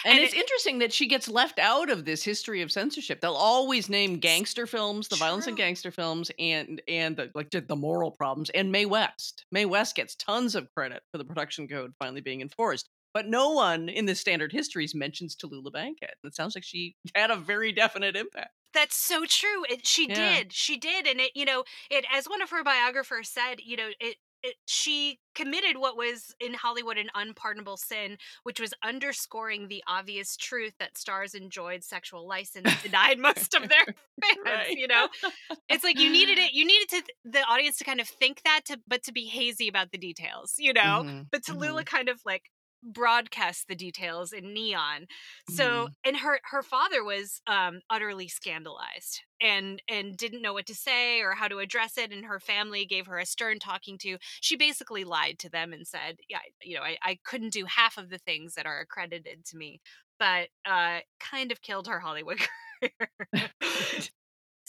[0.04, 3.20] And, And it's interesting that she gets left out of this history of censorship.
[3.20, 7.60] They'll always name gangster films, the violence in gangster films, and and the, like the,
[7.60, 8.50] the moral problems.
[8.50, 12.40] And Mae West, Mae West gets tons of credit for the production code finally being
[12.40, 12.88] enforced.
[13.12, 16.14] But no one in the standard histories mentions Tallulah Bankhead.
[16.24, 18.50] It sounds like she had a very definite impact.
[18.72, 19.64] That's so true.
[19.70, 20.38] It, she Yeah.
[20.38, 20.52] did.
[20.52, 21.30] She did, and it.
[21.36, 23.60] You know, it as one of her biographers said.
[23.62, 24.16] You know, it.
[24.44, 30.36] It, she committed what was in Hollywood an unpardonable sin, which was underscoring the obvious
[30.36, 33.86] truth that stars enjoyed sexual license denied most of their
[34.22, 34.38] fans.
[34.44, 34.76] Right.
[34.76, 35.08] You know,
[35.68, 36.52] it's like you needed it.
[36.52, 39.68] You needed to the audience to kind of think that, to but to be hazy
[39.68, 40.54] about the details.
[40.58, 42.50] You know, Mhm, but Tallulah kind of like
[42.84, 45.06] broadcast the details in neon.
[45.48, 50.74] So and her her father was um utterly scandalized and and didn't know what to
[50.74, 54.18] say or how to address it and her family gave her a stern talking to.
[54.40, 57.96] She basically lied to them and said yeah you know i, I couldn't do half
[57.98, 59.80] of the things that are accredited to me.
[60.18, 62.38] But uh kind of killed her hollywood
[62.80, 63.10] career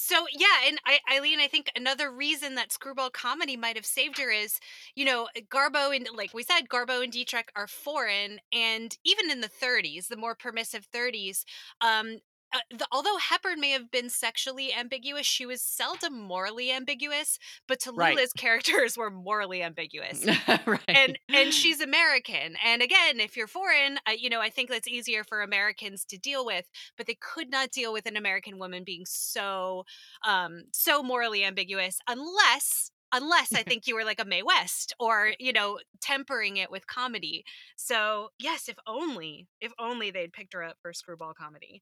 [0.06, 4.18] so yeah, and I, Eileen, I think another reason that screwball comedy might have saved
[4.20, 4.60] her is,
[4.96, 9.42] you know, Garbo and like we said, Garbo and Dietrich are foreign, and even in
[9.42, 11.46] the 30s, the more permissive 30s,
[11.82, 12.18] um,
[12.54, 17.38] uh, the, although Hepburn may have been sexually ambiguous, she was seldom morally ambiguous.
[17.68, 18.30] But Tallulah's right.
[18.38, 20.26] characters were morally ambiguous,
[20.66, 20.80] right.
[20.88, 22.56] and and she's American.
[22.64, 26.18] And again, if you're foreign, uh, you know I think that's easier for Americans to
[26.18, 26.66] deal with.
[26.98, 29.86] But they could not deal with an American woman being so
[30.26, 35.32] um, so morally ambiguous unless unless I think you were like a Mae West or,
[35.40, 37.46] you know, tempering it with comedy.
[37.78, 41.82] So, yes, if only, if only they'd picked her up for screwball comedy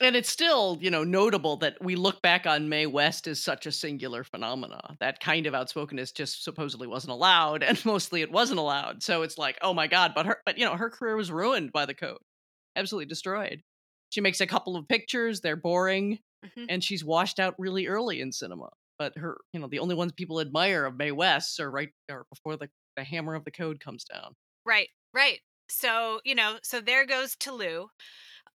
[0.00, 3.66] and it's still, you know, notable that we look back on Mae West as such
[3.66, 4.96] a singular phenomena.
[5.00, 9.02] That kind of outspokenness just supposedly wasn't allowed, and mostly it wasn't allowed.
[9.02, 11.72] So it's like, oh my god, but her, but you know, her career was ruined
[11.72, 12.18] by the code,
[12.76, 13.62] absolutely destroyed.
[14.10, 16.64] She makes a couple of pictures; they're boring, mm-hmm.
[16.68, 18.70] and she's washed out really early in cinema.
[18.98, 22.24] But her, you know, the only ones people admire of Mae West are right are
[22.30, 24.34] before the the hammer of the code comes down.
[24.64, 25.40] Right, right.
[25.68, 27.90] So you know, so there goes Toulouse.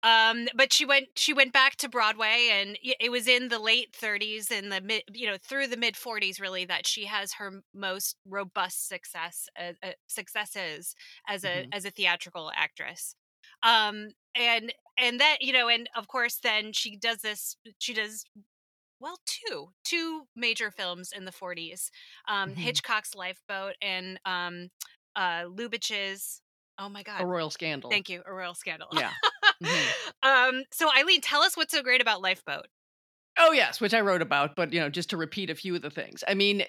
[0.02, 3.96] Um, but she went she went back to Broadway, and it was in the late
[4.00, 7.62] 30s and the mid, you know, through the mid 40s, really, that she has her
[7.74, 10.96] most robust success uh, uh, successes
[11.28, 11.70] as a mm-hmm.
[11.74, 13.16] as a theatrical actress.
[13.62, 17.58] Um, and and that you know, and of course, then she does this.
[17.80, 18.24] She does
[19.02, 21.90] well two two major films in the 40s
[22.28, 22.60] um, mm-hmm.
[22.60, 24.70] hitchcock's lifeboat and um,
[25.16, 26.42] uh, lubitsch's
[26.78, 29.12] oh my god a royal scandal thank you a royal scandal yeah
[29.64, 30.10] Mm-hmm.
[30.58, 32.68] um, so Eileen, tell us what's so great about Lifeboat.
[33.38, 35.82] Oh yes, which I wrote about, but you know, just to repeat a few of
[35.82, 36.24] the things.
[36.28, 36.64] I mean,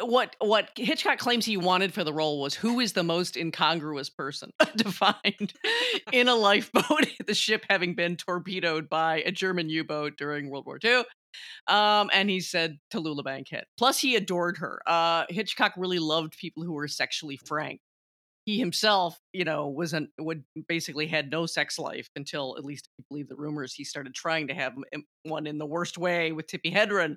[0.00, 4.10] what what Hitchcock claims he wanted for the role was who is the most incongruous
[4.10, 5.52] person to find
[6.12, 10.78] in a lifeboat, the ship having been torpedoed by a German U-boat during World War
[10.82, 11.04] II.
[11.66, 13.64] Um, and he said Tallulah Bankhead.
[13.76, 14.80] Plus, he adored her.
[14.86, 17.80] Uh, Hitchcock really loved people who were sexually frank
[18.46, 22.86] he himself, you know, was not would basically had no sex life until at least
[22.86, 24.72] if you believe the rumors he started trying to have
[25.24, 27.16] one in the worst way with Tippi Hedren.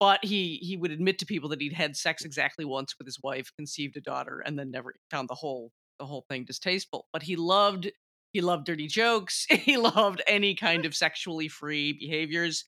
[0.00, 3.18] But he he would admit to people that he'd had sex exactly once with his
[3.22, 7.06] wife, conceived a daughter, and then never found the whole the whole thing distasteful.
[7.12, 7.90] But he loved
[8.32, 9.46] he loved dirty jokes.
[9.50, 12.64] he loved any kind of sexually free behaviors,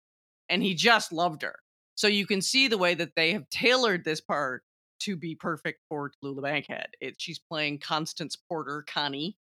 [0.50, 1.56] and he just loved her.
[1.94, 4.62] So you can see the way that they have tailored this part
[5.00, 6.88] to be perfect for Tallulah Bankhead.
[7.00, 9.37] It, she's playing Constance Porter, Connie,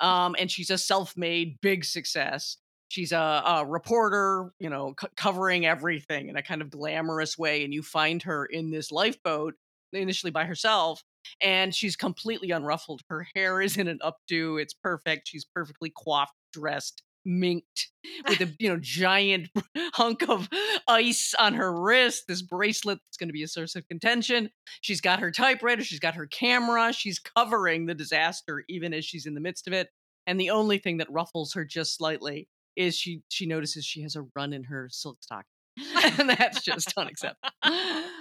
[0.00, 2.56] um, and she's a self-made big success.
[2.88, 7.64] She's a, a reporter, you know, c- covering everything in a kind of glamorous way,
[7.64, 9.54] and you find her in this lifeboat
[9.92, 11.02] initially by herself,
[11.42, 13.00] and she's completely unruffled.
[13.08, 15.28] Her hair is in an updo; it's perfect.
[15.28, 17.88] She's perfectly coiffed, dressed minked
[18.26, 19.48] with a you know giant
[19.94, 20.48] hunk of
[20.88, 25.00] ice on her wrist this bracelet that's going to be a source of contention she's
[25.00, 29.34] got her typewriter she's got her camera she's covering the disaster even as she's in
[29.34, 29.88] the midst of it
[30.26, 34.16] and the only thing that ruffles her just slightly is she she notices she has
[34.16, 35.44] a run in her silk stocking
[36.18, 37.52] and that's just unacceptable.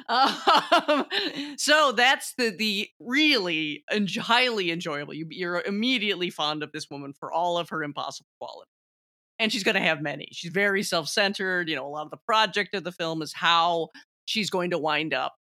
[0.10, 1.06] Um,
[1.58, 5.14] so that's the the really and highly enjoyable.
[5.14, 8.77] You, you're immediately fond of this woman for all of her impossible qualities
[9.40, 10.30] and she's going to have many.
[10.32, 11.70] She's very self-centered.
[11.70, 13.90] You know, a lot of the project of the film is how
[14.26, 15.34] she's going to wind up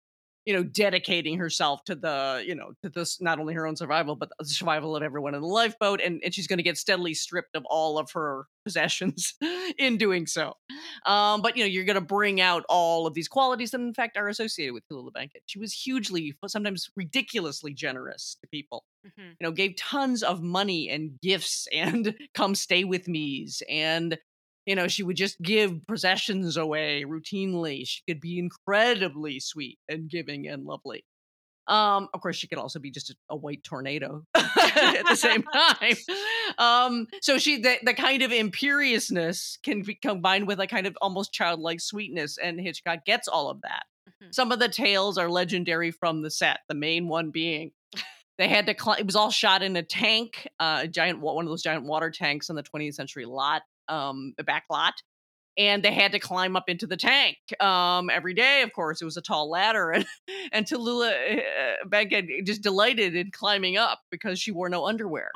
[0.47, 4.15] you know, dedicating herself to the, you know, to this not only her own survival,
[4.15, 5.99] but the survival of everyone in the lifeboat.
[6.01, 9.33] And, and she's going to get steadily stripped of all of her possessions
[9.77, 10.53] in doing so.
[11.05, 13.93] Um, but, you know, you're going to bring out all of these qualities that, in
[13.93, 15.41] fact, are associated with Tallulah Bankhead.
[15.47, 18.85] She was hugely, sometimes ridiculously generous to people.
[19.07, 19.29] Mm-hmm.
[19.39, 24.17] You know, gave tons of money and gifts and come stay with me's and
[24.65, 27.87] you know, she would just give possessions away routinely.
[27.87, 31.05] She could be incredibly sweet and giving and lovely.
[31.67, 35.43] Um, of course, she could also be just a, a white tornado at the same
[35.53, 35.95] time.
[36.57, 40.97] Um, so she, the, the kind of imperiousness can be combined with a kind of
[41.01, 43.83] almost childlike sweetness, and Hitchcock gets all of that.
[44.09, 44.31] Mm-hmm.
[44.31, 46.59] Some of the tales are legendary from the set.
[46.69, 47.71] The main one being
[48.37, 48.99] they had to climb.
[48.99, 52.11] It was all shot in a tank, uh, a giant, one of those giant water
[52.11, 54.93] tanks on the 20th century lot um, back lot
[55.57, 58.61] and they had to climb up into the tank um, every day.
[58.61, 60.05] Of course, it was a tall ladder, and
[60.51, 65.31] and Tallulah uh, Bankhead just delighted in climbing up because she wore no underwear.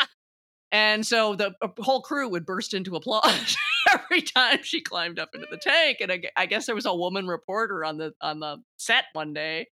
[0.72, 3.56] and so the whole crew would burst into applause
[3.92, 5.98] every time she climbed up into the tank.
[6.00, 9.32] And I, I, guess there was a woman reporter on the on the set one
[9.32, 9.68] day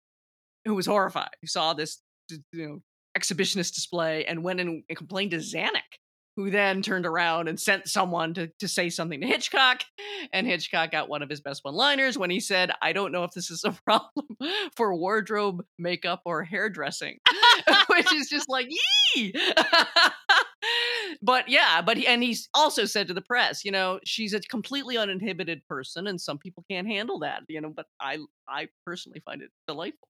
[0.64, 2.82] who was horrified, who saw this you know
[3.18, 5.98] exhibitionist display and went and complained to Zanuck
[6.36, 9.82] who then turned around and sent someone to, to say something to Hitchcock.
[10.32, 13.24] And Hitchcock got one of his best one liners when he said, I don't know
[13.24, 14.26] if this is a problem
[14.76, 17.18] for wardrobe, makeup, or hairdressing,
[17.88, 18.68] which is just like,
[19.14, 19.34] yee.
[21.22, 24.40] but yeah, but he, and he's also said to the press, you know, she's a
[24.40, 27.72] completely uninhibited person, and some people can't handle that, you know.
[27.74, 30.08] But I, I personally find it delightful,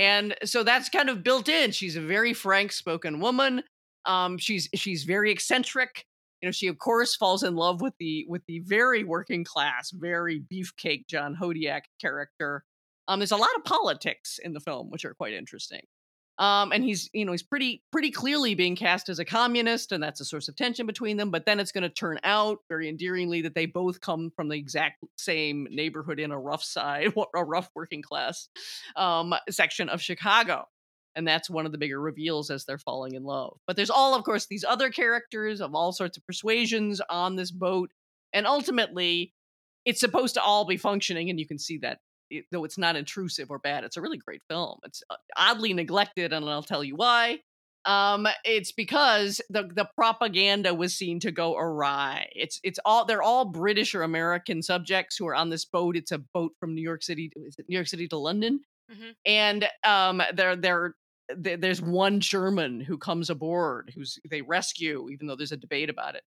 [0.00, 1.72] and so that's kind of built in.
[1.72, 3.62] She's a very frank-spoken woman.
[4.06, 6.06] Um, she's she's very eccentric.
[6.40, 9.90] You know, she of course falls in love with the with the very working class,
[9.90, 12.64] very beefcake John Hodiak character.
[13.08, 15.82] Um, there's a lot of politics in the film, which are quite interesting.
[16.40, 20.02] Um, and he's, you know, he's pretty, pretty clearly being cast as a communist, and
[20.02, 21.30] that's a source of tension between them.
[21.30, 24.56] But then it's going to turn out very endearingly that they both come from the
[24.56, 28.48] exact same neighborhood in a rough side, a rough working class
[28.96, 30.64] um, section of Chicago.
[31.14, 33.58] And that's one of the bigger reveals as they're falling in love.
[33.66, 37.50] But there's all, of course, these other characters of all sorts of persuasions on this
[37.50, 37.90] boat.
[38.32, 39.34] And ultimately,
[39.84, 41.98] it's supposed to all be functioning, and you can see that
[42.30, 44.78] it, though it's not intrusive or bad, it's a really great film.
[44.84, 47.40] It's uh, oddly neglected, and I'll tell you why.
[47.86, 52.28] Um, it's because the the propaganda was seen to go awry.
[52.34, 55.96] It's it's all they're all British or American subjects who are on this boat.
[55.96, 57.32] It's a boat from New York City.
[57.36, 58.60] Is it New York City to London?
[58.92, 59.10] Mm-hmm.
[59.24, 60.94] And um, they're they're
[61.36, 66.16] there's one German who comes aboard who's they rescue, even though there's a debate about
[66.16, 66.22] it.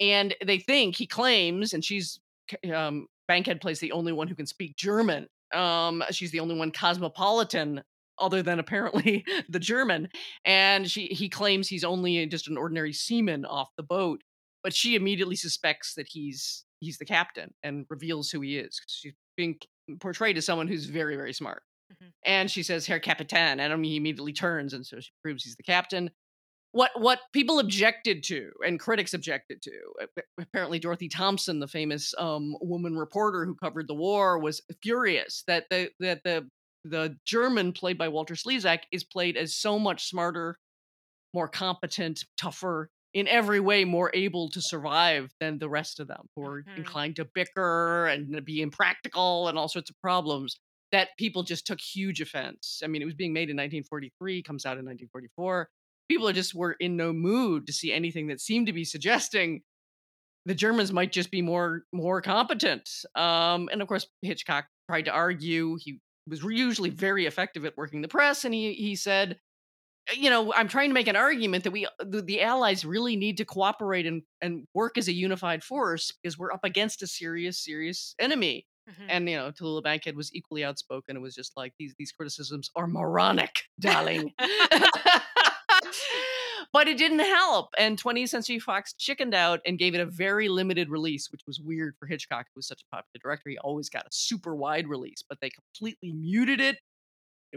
[0.00, 2.20] And they think he claims, and she's
[2.74, 5.26] um, Bankhead plays the only one who can speak German.
[5.54, 7.82] Um, she's the only one cosmopolitan
[8.18, 10.10] other than apparently the German.
[10.44, 14.20] And she he claims he's only just an ordinary seaman off the boat,
[14.62, 18.78] but she immediately suspects that he's he's the captain and reveals who he is.
[18.86, 19.56] She's being
[19.98, 21.62] portrayed as someone who's very very smart.
[21.90, 22.10] Mm-hmm.
[22.26, 23.60] And she says, Herr Kapitän.
[23.60, 24.74] And he immediately turns.
[24.74, 26.10] And so she proves he's the captain
[26.72, 29.70] what what people objected to and critics objected to
[30.40, 35.66] apparently dorothy thompson the famous um, woman reporter who covered the war was furious that
[35.70, 36.48] the that the
[36.84, 40.56] the german played by walter slezak is played as so much smarter
[41.32, 46.26] more competent tougher in every way more able to survive than the rest of them
[46.34, 46.78] who are mm-hmm.
[46.78, 50.58] inclined to bicker and be impractical and all sorts of problems
[50.90, 54.64] that people just took huge offense i mean it was being made in 1943 comes
[54.64, 55.68] out in 1944
[56.12, 59.62] people just were in no mood to see anything that seemed to be suggesting
[60.44, 62.88] the Germans might just be more more competent.
[63.14, 65.78] Um, and of course, Hitchcock tried to argue.
[65.80, 69.38] He was usually very effective at working the press, and he he said,
[70.14, 73.38] you know, I'm trying to make an argument that we the, the Allies really need
[73.38, 77.62] to cooperate and and work as a unified force because we're up against a serious
[77.62, 78.66] serious enemy.
[78.90, 79.06] Mm-hmm.
[79.08, 81.16] And you know, Tallulah Bankhead was equally outspoken.
[81.16, 84.32] It was just like these these criticisms are moronic, darling.
[86.72, 87.68] but it didn't help.
[87.78, 91.60] And 20th Century Fox chickened out and gave it a very limited release, which was
[91.60, 93.50] weird for Hitchcock, who was such a popular director.
[93.50, 96.78] He always got a super wide release, but they completely muted it,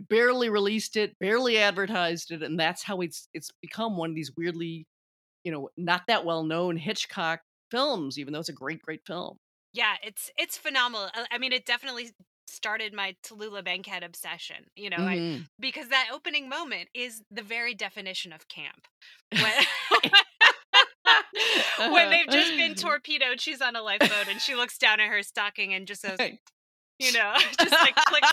[0.09, 4.31] barely released it, barely advertised it, and that's how it's it's become one of these
[4.35, 4.85] weirdly,
[5.43, 9.37] you know, not that well known Hitchcock films, even though it's a great, great film.
[9.73, 11.09] Yeah, it's it's phenomenal.
[11.13, 12.11] Uh, I mean, it definitely
[12.47, 15.41] started my Tallulah Bankhead obsession, you know, mm-hmm.
[15.41, 18.87] I, because that opening moment is the very definition of camp.
[19.31, 19.51] When,
[21.91, 22.87] when they've just been uh-huh.
[22.89, 26.17] torpedoed, she's on a lifeboat and she looks down at her stocking and just says,
[26.99, 28.31] you know, just like clicks.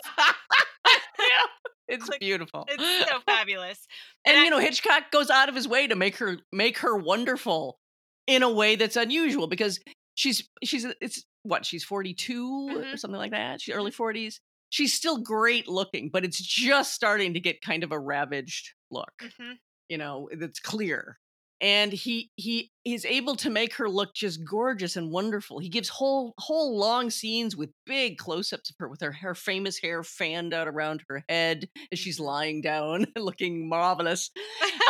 [1.87, 2.65] It's beautiful.
[2.69, 3.87] It's so fabulous.
[4.25, 6.79] And, and I, you know, Hitchcock goes out of his way to make her make
[6.79, 7.77] her wonderful
[8.25, 9.79] in a way that's unusual because
[10.15, 12.93] she's she's it's what she's 42 mm-hmm.
[12.93, 14.29] or something like that she's early 40s mm-hmm.
[14.69, 19.13] she's still great looking but it's just starting to get kind of a ravaged look
[19.21, 19.53] mm-hmm.
[19.89, 21.19] you know it's clear
[21.63, 25.59] and he he is able to make her look just gorgeous and wonderful.
[25.59, 29.77] He gives whole whole long scenes with big close-ups of her with her her famous
[29.77, 32.25] hair fanned out around her head as she's mm-hmm.
[32.25, 34.29] lying down, looking marvelous.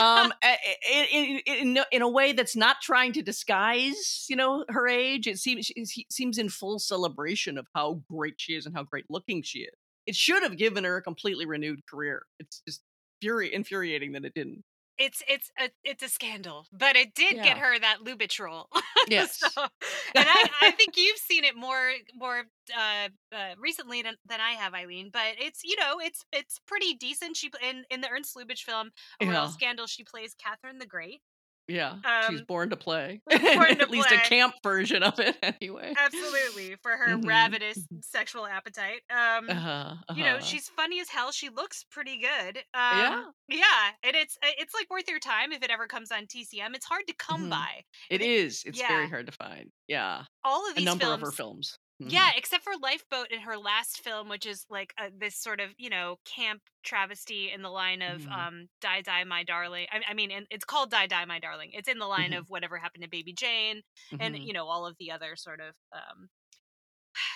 [0.01, 0.33] um,
[0.91, 5.27] in, in, in, a way that's not trying to disguise, you know, her age.
[5.27, 9.05] It seems she seems in full celebration of how great she is and how great
[9.11, 9.73] looking she is.
[10.07, 12.23] It should have given her a completely renewed career.
[12.39, 12.81] It's just
[13.21, 14.63] fury infuriating that it didn't
[14.97, 17.43] it's it's a it's a scandal, but it did yeah.
[17.43, 18.69] get her that Lubitsch role.
[19.09, 19.49] Yes, so,
[20.15, 24.51] and I, I think you've seen it more more uh, uh, recently than, than I
[24.51, 25.09] have, Eileen.
[25.11, 27.35] But it's you know it's it's pretty decent.
[27.35, 29.31] She in in the Ernst Lubitsch film, A yeah.
[29.31, 31.19] Royal Scandal, she plays Catherine the Great.
[31.67, 33.21] Yeah, she's Um, born to play.
[33.53, 35.97] born to At least a camp version of it, anyway.
[35.97, 38.03] Absolutely, for her Mhm, ravenous mhm.
[38.03, 39.01] sexual appetite.
[39.09, 40.39] Um, Uh-huh, you know, uh-huh.
[40.39, 41.31] she's funny as hell.
[41.31, 42.63] She looks pretty good.
[42.91, 43.23] Yeah.
[43.25, 46.27] Um, yeah, and it's uh, it's like worth your time if it ever comes on
[46.27, 46.75] TCM.
[46.75, 47.49] It's hard to come Mhm.
[47.49, 47.83] by.
[48.09, 48.63] It is.
[48.65, 49.71] It's very hard to find.
[49.87, 50.25] Yeah.
[50.43, 51.77] All of A these number films, of her films.
[52.09, 52.37] Yeah, Mhm.
[52.37, 55.89] except for Lifeboat in her last film, which is like uh, this sort of you
[55.89, 58.31] know camp travesty in the line of Mhm.
[58.31, 61.71] um, "Die Die My Darling." I, I mean, and it's called "Die Die My Darling."
[61.73, 62.39] It's in the line Mhm.
[62.39, 63.83] of whatever happened to Baby Jane,
[64.19, 64.45] and Mhm.
[64.45, 66.29] you know all of the other sort of um,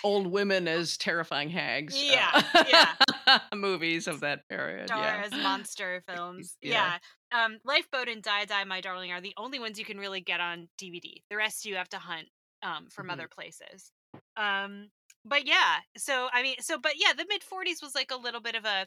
[0.04, 1.94] Old women as terrifying hags.
[1.94, 2.96] uh, Yeah,
[3.54, 4.88] movies of that period.
[4.88, 5.22] star Yeah.
[5.24, 6.56] as monster films.
[6.62, 6.98] Yeah.
[7.32, 7.44] Yeah.
[7.44, 10.40] Um, Lifeboat and Die Die My Darling are the only ones you can really get
[10.40, 11.22] on DVD.
[11.30, 12.28] The rest you have to hunt
[12.62, 13.12] um, from Mhm.
[13.12, 13.92] other places.
[14.36, 14.90] Um,
[15.24, 18.40] but yeah, so I mean, so but yeah, the mid '40s was like a little
[18.40, 18.86] bit of a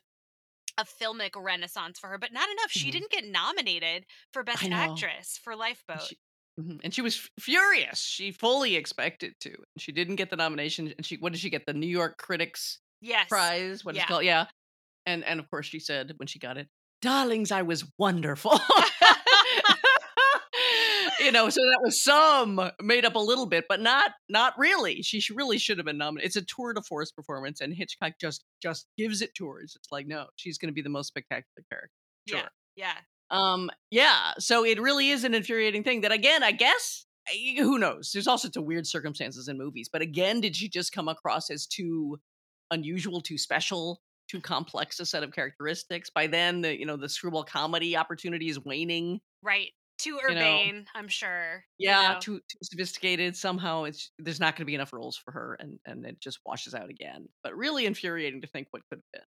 [0.78, 2.72] a filmic renaissance for her, but not enough.
[2.72, 2.94] She Mhm.
[2.94, 6.02] didn't get nominated for Best Actress for Lifeboat.
[6.02, 6.18] she,
[6.60, 6.80] Mhm.
[6.84, 8.02] and she was f- furious.
[8.02, 9.50] She fully expected to.
[9.50, 10.94] And she didn't get the nomination.
[10.98, 11.66] And she, what did she get?
[11.66, 13.84] The New York Critics yes, Prize.
[13.86, 14.04] What is Yeah.
[14.04, 14.24] it called?
[14.26, 14.48] Yeah.
[15.06, 16.70] And and of course she said when she got it,
[17.02, 18.52] "Darlings, I was wonderful."
[21.24, 25.02] you know, so that was some made up a little bit, but not not really.
[25.02, 26.28] She really should have been nominated.
[26.28, 29.60] It's a tour de force performance, and Hitchcock just just gives it to her.
[29.62, 31.92] It's like, no, she's going to be the most spectacular character.
[32.26, 32.50] yeah, Sure.
[32.76, 32.94] yeah.
[33.30, 34.34] Um, yeah.
[34.40, 36.02] So it really is an infuriating thing.
[36.02, 37.06] That again, I guess
[37.58, 38.12] who knows?
[38.14, 41.50] There's all sorts of weird circumstances in movies, but again, did she just come across
[41.50, 42.20] as too
[42.72, 46.10] unusual, too special, too complex a set of characteristics?
[46.10, 49.22] By then, the you know the screwball comedy opportunity is waning.
[49.42, 49.70] Right.
[50.02, 51.68] Too You know, urbane, I'm sure.
[51.78, 52.22] you Yeah, know.
[52.22, 53.36] too too sophisticated.
[53.36, 56.40] Somehow, it's there's not going to be enough roles for her, and and it just
[56.46, 57.30] washes out again.
[57.44, 59.24] But really infuriating to think what could have been.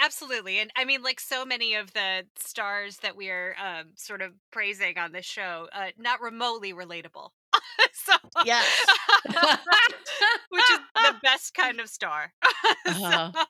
[0.00, 0.58] Absolutely.
[0.58, 4.34] And I mean, like so many of the stars that we are um, sort of
[4.50, 7.30] praising on this show, uh, not remotely relatable.
[7.92, 8.94] so, Yes.
[10.48, 12.32] which is the best kind of star.
[12.86, 13.32] Uh-huh.
[13.34, 13.44] so,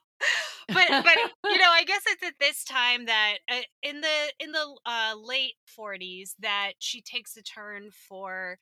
[0.73, 1.17] but but
[1.49, 5.15] you know, I guess it's at this time that uh, in the in the uh,
[5.21, 8.57] late 40s that she takes a turn for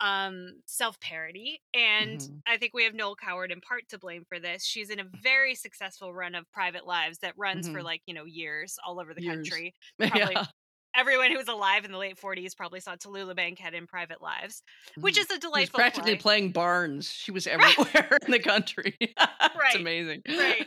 [0.00, 2.42] um self-parody and Mhm.
[2.46, 5.04] i think we have noel coward in part to blame for this she's in a
[5.22, 7.84] very successful run of private lives that runs for Mhm.
[7.84, 9.62] like you know years all over the Years.
[9.62, 9.74] country
[10.08, 10.46] probably yeah.
[10.94, 14.62] Everyone who was alive in the late 40s probably saw tallulah bankhead in private lives
[14.98, 15.20] which Mhm.
[15.20, 16.18] is a She delightful practically play.
[16.40, 17.10] playing Barnes.
[17.10, 18.96] She was everywhere in the country.
[19.00, 20.22] it's amazing.
[20.28, 20.66] right.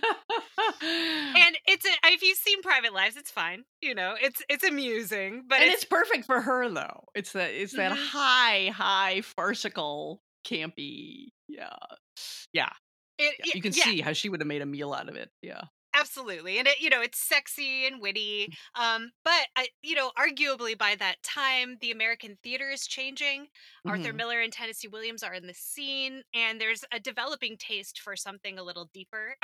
[0.82, 5.44] and it's a, if you've seen private lives it's fine you know it's it's amusing
[5.48, 7.04] but and it's, it's perfect for her though.
[7.14, 8.08] It's that it's that Mhm.
[8.10, 11.30] high, high farcical, campy.
[11.48, 11.70] Yeah,
[12.54, 12.70] yeah.
[13.18, 13.52] it, yeah.
[13.56, 15.30] You can yeah, see how she would have made a meal out of it.
[15.42, 15.62] Yeah.
[16.06, 20.78] Absolutely and it you know it's sexy and witty um but I, you know arguably
[20.78, 23.48] by that time the american theater is changing
[23.88, 24.14] arthur Mhm.
[24.14, 28.60] miller and tennessee williams are in the scene and there's a developing taste for something
[28.60, 29.36] a little deeper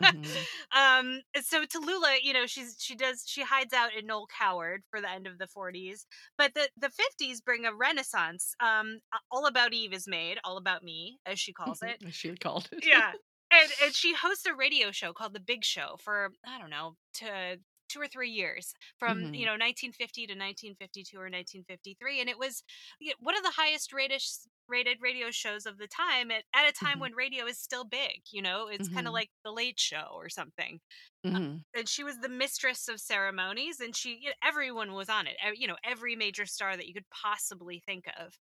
[0.00, 0.48] Mhm.
[0.76, 5.00] um so tallulah you know she's she does she hides out in noel coward for
[5.00, 6.06] the end of the 40s
[6.36, 8.98] but the the 50s bring a renaissance um
[9.30, 12.68] all about eve is made all about me as she calls it As she called
[12.72, 12.84] it.
[12.84, 13.14] yeah
[13.50, 16.94] and and she hosts a radio show called the big show for i don't know
[17.14, 19.32] to two or three years from Mhm.
[19.32, 22.62] you know 1950 to 1952 or 1953 and it was
[23.18, 24.22] one of the highest rated
[24.68, 27.00] rated radio shows of the time at, at a time Mhm.
[27.00, 29.14] when radio is still big you know it's kind of Mhm.
[29.14, 30.80] like the late show or something
[31.24, 31.64] Mhm.
[31.74, 35.36] and she was the mistress of ceremonies and she you know, everyone was on it
[35.54, 38.38] you know every major star that you could possibly think of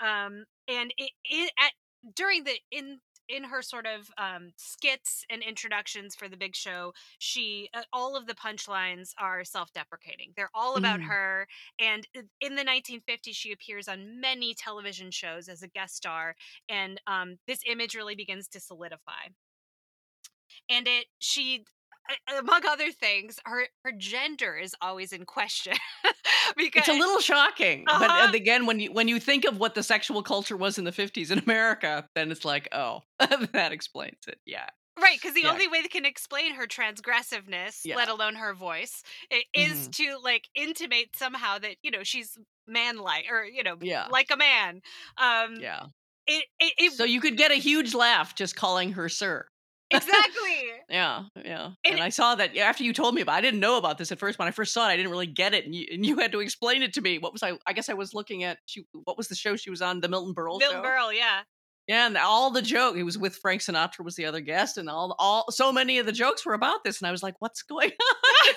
[0.00, 1.72] um and it, it at
[2.14, 6.92] during the in in her sort of um skits and introductions for the big show
[7.18, 11.02] she uh, all of the punchlines are self-deprecating they're all about Mhm.
[11.02, 11.46] her
[11.78, 12.06] and
[12.40, 16.34] in the 1950s she appears on many television shows as a guest star
[16.68, 19.28] and um this image really begins to solidify
[20.68, 21.64] and it she
[22.38, 25.74] among other things her her gender is always in question
[26.56, 28.32] because It's a little shocking, but Uh-huh.
[28.32, 30.92] uh, again, when you when you think of what the sexual culture was in the
[30.92, 34.40] fifties in America, then it's like, oh, that explains it.
[34.44, 34.66] Yeah.
[35.00, 35.48] right because the Yeah.
[35.48, 37.94] only way that can explain her transgressiveness Yeah.
[37.94, 39.02] let alone her voice
[39.54, 39.92] is Mhm.
[39.92, 44.08] to like intimate somehow that you know she's man-like or you know Yeah.
[44.08, 44.80] like a man
[45.18, 45.86] um Yeah.
[46.26, 49.46] it, it, it So you could get a huge laugh just calling her sir.
[49.96, 51.70] Exactly Yeah, yeah.
[51.84, 53.36] And And, I saw that after you told me about.
[53.36, 54.38] I didn't know about this at first.
[54.38, 56.32] When I first saw it, I didn't really get it, and you, and you had
[56.32, 57.18] to explain it to me.
[57.18, 57.58] What was I?
[57.66, 58.58] I guess I was looking at.
[58.66, 60.00] She, what was the show she was on?
[60.00, 60.82] The Milton Berle Milton show.
[60.82, 61.42] Berle, yeah
[61.86, 62.96] Yeah, and all the joke.
[62.96, 66.06] It was with Frank Sinatra was the other guest, and all all so many of
[66.06, 68.54] the jokes were about this, and I was like, "What's going on?"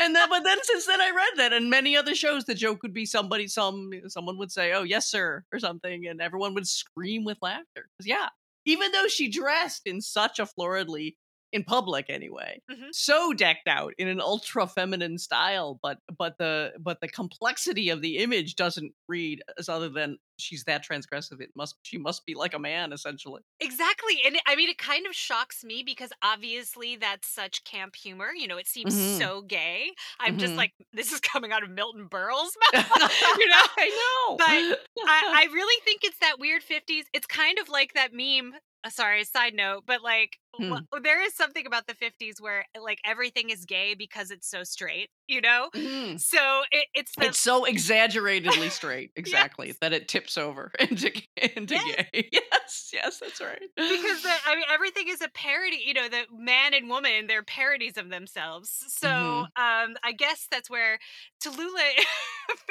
[0.00, 2.82] and then, but then since then, I read that, and many other shows, the joke
[2.82, 6.66] would be somebody, some someone would say, "Oh, yes, sir," or something, and everyone would
[6.68, 7.88] scream with laughter.
[8.02, 8.28] Yeah,
[8.66, 11.16] even though she dressed in such a floridly
[11.52, 12.88] in public anyway Mhm.
[12.92, 18.02] so decked out in an ultra feminine style but but the but the complexity of
[18.02, 22.34] the image doesn't read as other than she's that transgressive it must she must be
[22.34, 24.16] like a man essentially Exactly.
[24.26, 28.32] And I mean, it kind of shocks me because obviously that's such camp humor.
[28.34, 28.96] You know, it seems Mhm.
[28.96, 29.92] so gay.
[30.20, 30.58] I'm just Mhm.
[30.58, 33.00] like, this is coming out of Milton Berle's mouth.
[33.38, 33.62] you know?
[33.78, 34.64] i know But
[35.06, 37.06] I, I really think it's that weird 50s.
[37.12, 38.54] It's kind of like that meme.
[38.84, 40.84] Uh, sorry, side note, but like Hmm.
[40.92, 44.64] wh- there is something about the 50s where like everything is gay because it's so
[44.64, 45.70] straight, you know?
[45.74, 46.20] Mhm.
[46.20, 51.74] So it, it's the it's so exaggeratedly straight exactly that it tips over into into
[51.74, 52.06] Yes.
[52.12, 55.82] gay yes yes that's right because the, I mean everything is a parody.
[55.84, 58.84] You know, the man and woman they're parodies of themselves.
[58.88, 59.42] So Mhm.
[59.56, 60.98] um, I guess that's where
[61.42, 62.04] Tallulah.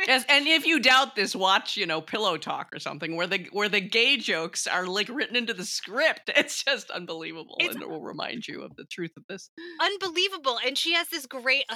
[0.07, 3.47] Yes, and if you doubt this, watch you know Pillow Talk or something where the
[3.51, 6.29] where the gay jokes are like written into the script.
[6.35, 9.49] It's just unbelievable, It's- and it will remind you of the truth of this.
[9.81, 10.59] unbelievable.
[10.65, 11.75] And she has this great, uh,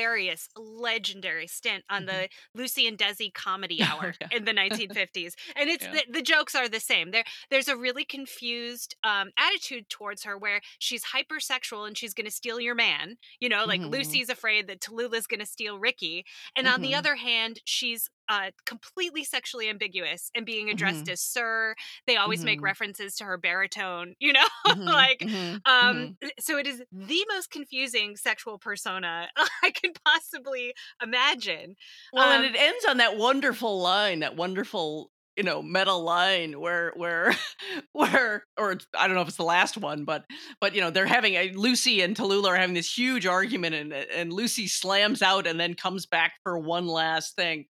[0.00, 4.28] hilarious, legendary stint on the Lucy and Desi comedy hour Yeah.
[4.30, 5.34] in the 1950s.
[5.56, 5.92] And it's Yeah.
[5.92, 7.10] the, the jokes are the same.
[7.10, 12.26] There, there's a really confused um, attitude towards her where she's hypersexual and she's going
[12.26, 13.16] to steal your man.
[13.40, 13.90] You know, like Mhm.
[13.90, 16.24] Lucy's afraid that Tallulah's going to steal Ricky.
[16.56, 16.98] And on the Mhm.
[16.98, 21.10] other hand, she's uh, completely sexually ambiguous and being addressed Mhm.
[21.10, 21.74] as sir.
[22.06, 22.64] They always make Mhm.
[22.64, 24.46] references to her baritone, you know?
[24.66, 26.16] Mhm, like, mhm, um, mhm.
[26.40, 29.28] so it is the most confusing sexual persona
[29.62, 31.76] I could possibly imagine.
[32.12, 36.58] well, um, and it ends on that wonderful line, that wonderful you know meta line
[36.60, 37.32] where where
[37.92, 40.24] where or I don't know if it's the last one, but
[40.60, 43.92] but you know they're having a Lucy and Tallulah are having this huge argument, and
[43.92, 47.66] and Lucy slams out and then comes back for one last thing,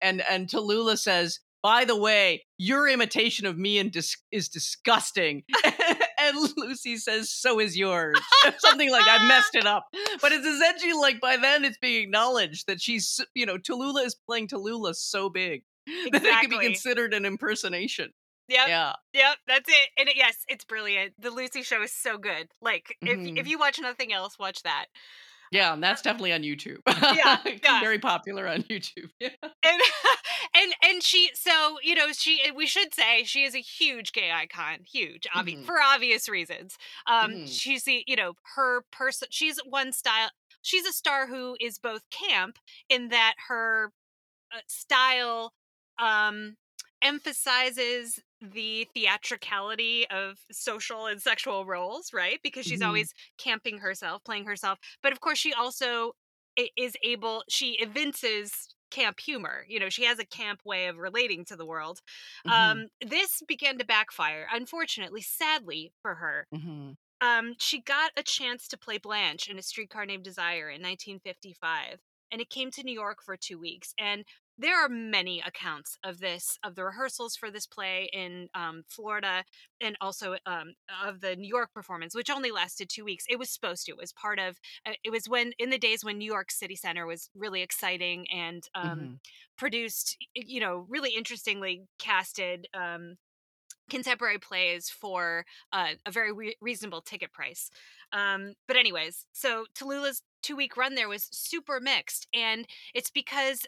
[0.00, 1.40] and and Tallulah says.
[1.62, 5.44] By the way, your imitation of me and dis- is disgusting.
[6.18, 8.18] and Lucy says, "So is yours."
[8.58, 9.86] Something like I messed it up,
[10.20, 14.14] but it's essentially like by then it's being acknowledged that she's, you know, Tallulah is
[14.14, 15.62] playing Tallulah so big
[16.12, 18.10] that it could be considered an impersonation.
[18.48, 19.88] Yep, Yeah, yep, that's it.
[19.98, 21.14] And it, yes, it's brilliant.
[21.18, 22.48] The Lucy show is so good.
[22.60, 23.38] Like, if Mhm.
[23.38, 24.86] if you watch nothing else, watch that.
[25.54, 26.78] Yeah, and that's definitely on YouTube.
[26.88, 27.80] Yeah, yeah.
[27.80, 29.10] very popular on YouTube.
[29.20, 29.30] Yeah.
[29.42, 29.80] And
[30.54, 32.40] and and she, so you know, she.
[32.54, 35.64] We should say she is a huge gay icon, huge, obvi- Mhm.
[35.64, 36.76] for obvious reasons.
[37.06, 37.48] Um, Mhm.
[37.48, 39.28] she's the, you know, her person.
[39.30, 40.30] She's one style.
[40.62, 43.92] She's a star who is both camp in that her
[44.54, 45.52] uh, style
[45.98, 46.56] um
[47.02, 48.20] emphasizes
[48.52, 52.86] the theatricality of social and sexual roles right because she's Mhm.
[52.86, 56.12] always camping herself playing herself but of course she also
[56.76, 61.44] is able she evinces camp humor you know she has a camp way of relating
[61.44, 62.00] to the world
[62.44, 62.82] Mhm.
[62.82, 66.94] um this began to backfire unfortunately sadly for her Mhm.
[67.20, 72.00] um, she got a chance to play Blanche in A Streetcar Named Desire in 1955,
[72.30, 73.94] and it came to New York for two weeks.
[73.98, 74.24] And
[74.58, 79.44] there are many accounts of this, of the rehearsals for this play in um, Florida,
[79.80, 80.74] and also um,
[81.04, 83.24] of the New York performance, which only lasted two weeks.
[83.28, 83.92] It was supposed to.
[83.92, 84.58] It was part of.
[84.86, 88.26] Uh, it was when in the days when New York City Center was really exciting
[88.30, 89.18] and um, Mhm.
[89.56, 93.16] produced, you know, really interestingly casted um,
[93.90, 97.70] contemporary plays for uh, a very re- reasonable ticket price.
[98.12, 103.66] Um, but anyways, so Tallulah's two week run there was super mixed, and it's because.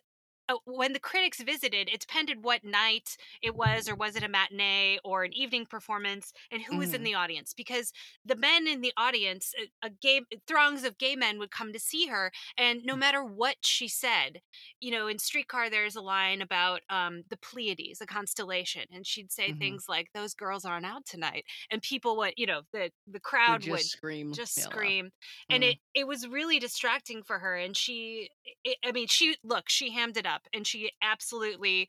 [0.49, 4.29] Uh, when the critics visited, it depended what night it was, or was it a
[4.29, 7.05] matinee or an evening performance, and who was in Mhm.
[7.05, 7.53] the audience.
[7.53, 7.93] Because
[8.25, 11.81] the men in the audience, a, a gay throngs of gay men would come to
[11.81, 14.41] see her, and no matter what she said,
[14.81, 19.33] you know, in Streetcar, there's a line about um, the Pleiades, a constellation, and she'd
[19.33, 19.53] say Mhm.
[19.53, 23.63] things like, "Those girls aren't out tonight," and people would, you know, the the crowd
[23.63, 24.33] just would scream.
[24.33, 25.11] just scream,
[25.51, 27.57] and it it was really distracting for her.
[27.57, 28.29] And she,
[28.65, 31.89] it, I mean, she look, she hammed it up, and she absolutely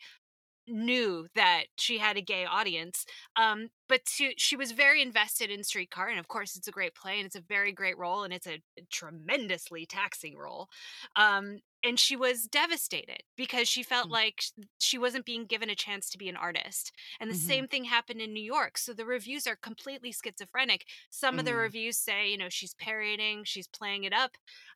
[0.70, 3.06] knew that she had a gay audience
[3.38, 6.94] um but to, she was very invested in streetcar and of course it's a great
[6.94, 8.60] play and it's a very great role and it's a
[8.92, 10.68] tremendously taxing role.
[11.16, 14.12] Um and she was devastated because she felt Mm.
[14.12, 14.44] like
[14.82, 17.36] she wasn't being given a chance to be an artist and the Mhm.
[17.36, 21.52] same thing happened in new york so the reviews are completely schizophrenic some of the
[21.52, 21.56] Mhm.
[21.56, 24.32] reviews say you know she's parodying she's playing it up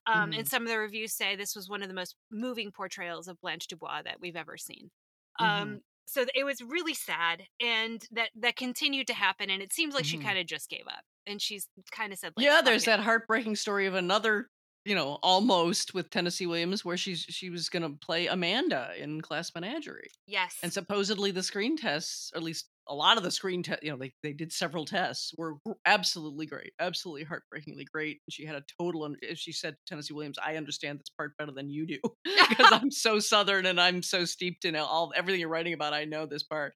[0.06, 3.28] um, and some of the reviews say this was one of the most moving portrayals
[3.28, 4.92] of blanche dubois that we've ever seen
[5.40, 5.62] Mhm.
[5.62, 9.94] um, so it was really sad, and that that continued to happen, and it seems
[9.94, 10.06] like mm-hmm.
[10.06, 12.86] she kind of just gave up, and she's kind of said, like, "Yeah." There's it.
[12.86, 14.50] that heartbreaking story of another
[14.86, 19.20] you know, almost with Tennessee Williams, where she's she was going to play Amanda in
[19.20, 20.12] Glass Menagerie.
[20.26, 23.84] Yes, and supposedly the screen tests, or at least a lot of the screen tests,
[23.84, 28.22] you know, they they did several tests, were absolutely great, absolutely heartbreakingly great.
[28.26, 29.06] And she had a total.
[29.06, 32.00] And she said Tennessee Williams, "I understand this part better than you do
[32.50, 35.94] because I'm so Southern and I'm so steeped in all everything you're writing about.
[35.94, 36.74] I know this part."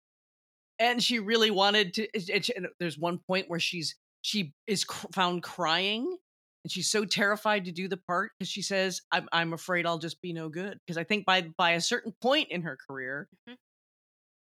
[0.78, 2.04] And she really wanted to.
[2.14, 6.18] It, it, there's one point where she's she is cr- found crying
[6.66, 10.00] and she's so terrified to do the part because she says I'm, I'm afraid i'll
[10.00, 13.30] just be no good because i think by by a certain point in her career
[13.48, 13.54] mm-hmm.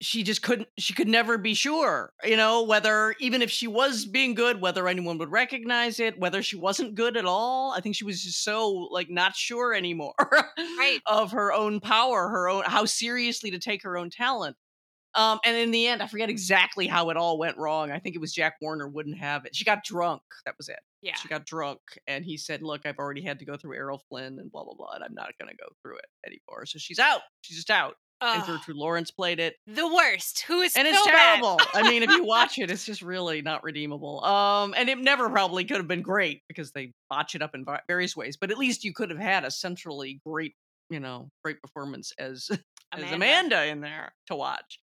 [0.02, 4.06] she just couldn't she could never be sure you know whether even if she was
[4.06, 7.96] being good whether anyone would recognize it whether she wasn't good at all i think
[7.96, 10.16] she was just so like not sure anymore
[10.80, 11.02] right.
[11.06, 14.58] of her own power her own how seriously to take her own talent
[15.16, 17.90] um, and in the end, I forget exactly how it all went wrong.
[17.90, 19.56] I think it was Jack Warner wouldn't have it.
[19.56, 20.22] She got drunk.
[20.46, 20.80] That was it.
[21.06, 21.14] Yeah.
[21.22, 24.40] She got drunk and he said, Look, I've already had to go through Errol Flynn
[24.40, 24.94] and blah, blah, blah.
[24.96, 26.66] And I'm not going to go through it anymore.
[26.66, 27.22] So she's out.
[27.42, 27.94] She's just out.
[28.22, 29.56] and Gertrude Lawrence played it.
[29.68, 30.42] The worst.
[30.48, 31.60] Who is and so it's terrible.
[31.76, 34.26] I mean, if you watch it, it's just really not redeemable.
[34.26, 37.64] Um, and it never probably could have been great because they botch it up in
[37.88, 38.36] various ways.
[38.36, 40.56] But at least you could have had a centrally great,
[40.90, 42.50] you know, great performance as
[42.92, 43.08] Amanda.
[43.08, 44.80] as Amanda in there to watch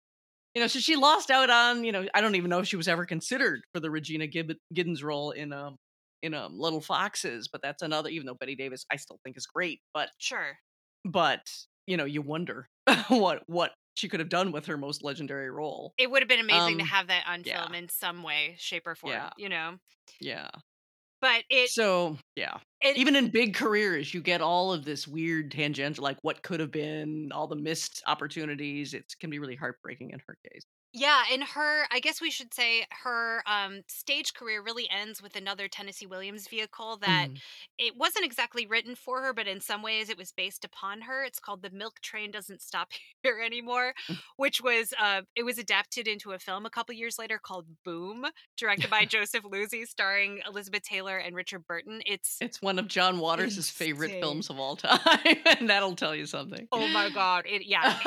[0.56, 2.76] you know, so she lost out on, you know, I don't even know if she
[2.76, 5.76] was ever considered for the Regina Gibb- Giddens role in um
[6.22, 8.10] in um Little Foxes, but that's another.
[8.10, 10.58] Even though Bette Davis, I still think is great, but sure,
[11.06, 11.42] but
[11.88, 12.68] you know, you wonder
[13.08, 15.94] what what she could have done with her most legendary role.
[15.98, 17.62] It would have been amazing um, to have that on yeah.
[17.62, 19.14] film in some way, shape, or form.
[19.14, 19.30] Yeah.
[19.38, 19.76] You know.
[20.22, 20.50] Yeah.
[21.22, 21.70] But it.
[21.70, 22.58] So yeah.
[22.82, 26.62] It, Even in big careers, you get all of this weird tangential, like what could
[26.62, 28.94] have been, all the missed opportunities.
[28.94, 30.64] It can be really heartbreaking in her case.
[30.92, 35.36] Yeah, and her, I guess we should say her um, stage career really ends with
[35.36, 37.38] another Tennessee Williams vehicle that mm.
[37.78, 41.24] it wasn't exactly written for her, but in some ways it was based upon her.
[41.24, 42.90] It's called The Milk Train Doesn't Stop
[43.24, 44.18] Here Anymore, mm.
[44.38, 48.26] which was uh, it was adapted into a film a couple years later called Boom,
[48.58, 52.02] directed by Joseph Losey, starring Elizabeth Taylor and Richard Burton.
[52.08, 55.00] It's it's one of John Waters' favorite films of all time,
[55.60, 56.68] and that'll tell you something.
[56.72, 57.46] Oh my god!
[57.48, 58.00] It yeah.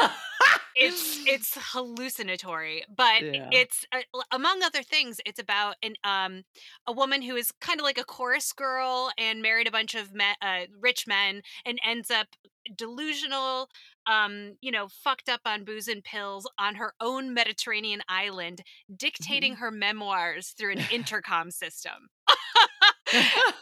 [0.74, 3.48] It, it's it's hallucinatory but yeah.
[3.52, 4.00] it's uh,
[4.30, 6.42] among other things it's about an um
[6.86, 10.12] a woman who is kind of like a chorus girl and married a bunch of
[10.12, 12.28] me- uh, rich men and ends up
[12.76, 13.68] delusional
[14.06, 18.62] um you know fucked up on booze and pills on her own mediterranean island
[18.96, 19.62] dictating mm-hmm.
[19.62, 22.08] her memoirs through an intercom system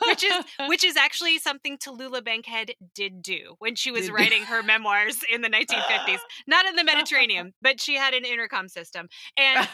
[0.07, 0.33] which is
[0.69, 5.19] which is actually something Tallulah Bankhead did do when she was did writing her memoirs
[5.33, 6.19] in the 1950s.
[6.47, 9.09] Not in the Mediterranean, but she had an intercom system.
[9.37, 9.69] And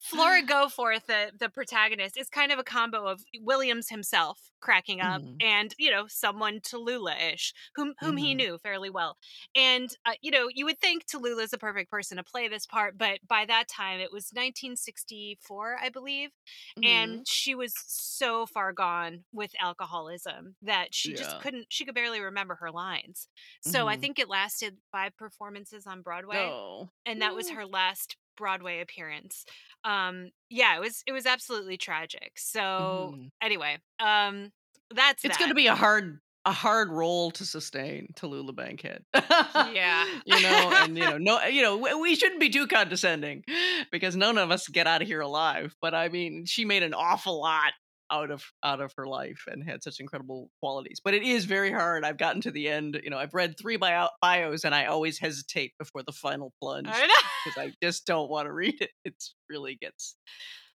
[0.00, 5.22] Flora Goforth, the the protagonist, is kind of a combo of Williams himself cracking up
[5.22, 5.36] mm-hmm.
[5.40, 8.18] and you know someone Tallulah-ish whom whom mm-hmm.
[8.18, 9.16] he knew fairly well.
[9.54, 12.66] And uh, you know you would think Tallulah is the perfect person to play this
[12.66, 16.30] part, but by that time it was 1964, I believe,
[16.78, 16.84] mm-hmm.
[16.84, 18.89] and she was so far gone
[19.32, 21.18] with alcoholism that she yeah.
[21.18, 21.66] just couldn't.
[21.68, 23.28] She could barely remember her lines.
[23.62, 24.00] So I mm-hmm.
[24.00, 26.90] think it lasted five performances on Broadway, oh.
[27.06, 29.44] and that was her last Broadway appearance.
[29.84, 32.32] Um, yeah, it was it was absolutely tragic.
[32.36, 33.30] So mm.
[33.42, 34.52] anyway, um,
[34.94, 35.38] that's it's that.
[35.38, 39.04] going to be a hard a hard role to sustain Tallulah Bankhead.
[39.14, 43.44] yeah, you know, and you know, no, you know, we shouldn't be too condescending
[43.92, 45.76] because none of us get out of here alive.
[45.80, 47.72] But I mean, she made an awful lot
[48.10, 51.00] out of out of her life and had such incredible qualities.
[51.02, 52.04] But it is very hard.
[52.04, 53.00] I've gotten to the end.
[53.02, 56.88] You know, I've read three bio- bios and I always hesitate before the final plunge
[56.88, 58.90] because I, I just don't want to read it.
[59.04, 59.14] It
[59.48, 60.16] really gets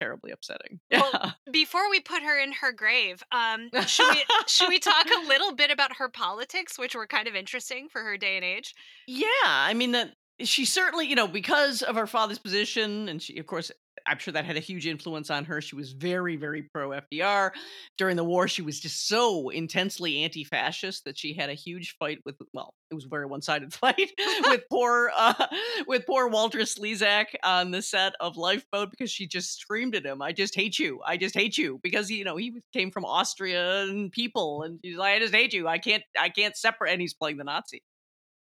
[0.01, 0.81] terribly upsetting.
[0.91, 5.27] Well, before we put her in her grave, um, should we should we talk a
[5.27, 8.75] little bit about her politics, which were kind of interesting for her day and age?
[9.07, 10.13] Yeah, I mean that
[10.45, 13.71] she certainly, you know, because of her father's position, and she, of course,
[14.07, 15.61] I'm sure that had a huge influence on her.
[15.61, 17.51] She was very, very pro FDR.
[17.99, 21.97] During the war, she was just so intensely anti fascist that she had a huge
[21.99, 24.11] fight with, well, it was a very one sided fight
[24.45, 25.47] with poor, uh,
[25.87, 30.23] with poor Walter Slezak on the set of Lifeboat because she just screamed at him,
[30.23, 31.01] I just hate you.
[31.07, 31.79] I just hate you.
[31.83, 35.69] Because, you know, he came from Austrian people and he's like, I just hate you.
[35.69, 36.93] I can't, I can't separate.
[36.93, 37.83] And he's playing the Nazi.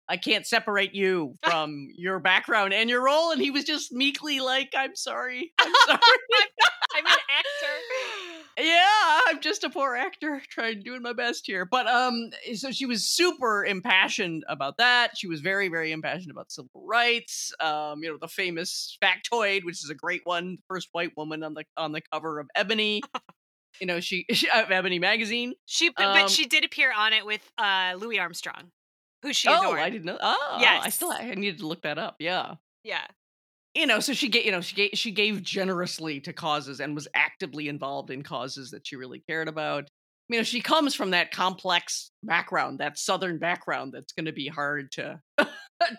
[0.09, 3.31] I can't separate you from your background and your role.
[3.31, 5.53] And he was just meekly like, I'm sorry.
[5.59, 6.01] I'm sorry.
[6.97, 8.59] I'm an actor.
[8.59, 11.65] yeah, I'm just a poor actor trying doing my best here.
[11.65, 15.17] But um, so she was super impassioned about that.
[15.17, 17.53] She was very, very impassioned about civil rights.
[17.61, 21.55] Um, you know, the famous factoid, which is a great one, first white woman on
[21.55, 23.03] the on the cover of Ebony.
[23.81, 25.55] you know, she, she Ebony magazine.
[25.67, 28.71] She, but, um, but, she did appear on it with uh Louis Armstrong,
[29.25, 29.81] who she oh, adored.
[29.81, 30.19] I didn't know.
[30.21, 30.83] Oh, yes.
[30.85, 32.17] I still I needed to look that up.
[32.21, 32.55] Yeah.
[32.85, 33.05] Yeah
[33.75, 36.95] you know, so she gave, you know, she gave, she gave generously to causes and
[36.95, 39.89] was actively involved in causes that she really cared about.
[40.29, 44.49] You know, she comes from that complex background, that southern background that's going to be
[44.49, 45.21] hard to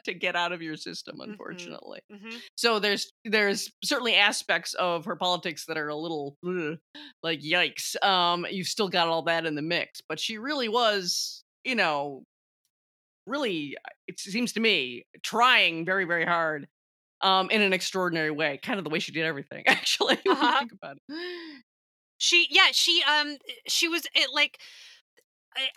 [0.05, 1.99] to get out of your system, mm-hmm, unfortunately.
[2.11, 2.27] Mm-hmm.
[2.27, 2.37] Mm-hmm.
[2.55, 6.77] So there's there's certainly aspects of her politics that are a little ugh,
[7.21, 8.01] like yikes.
[8.03, 12.23] Um, you've still got all that in the mix, but she really was, you know,
[13.25, 13.75] really,
[14.07, 16.67] it seems to me, trying very very hard
[17.21, 19.63] um, in an extraordinary way, kind of the way she did everything.
[19.67, 20.51] Actually, when uh-huh.
[20.51, 21.63] you think about it.
[22.17, 23.35] She, yeah, she, um,
[23.67, 24.57] she was it, like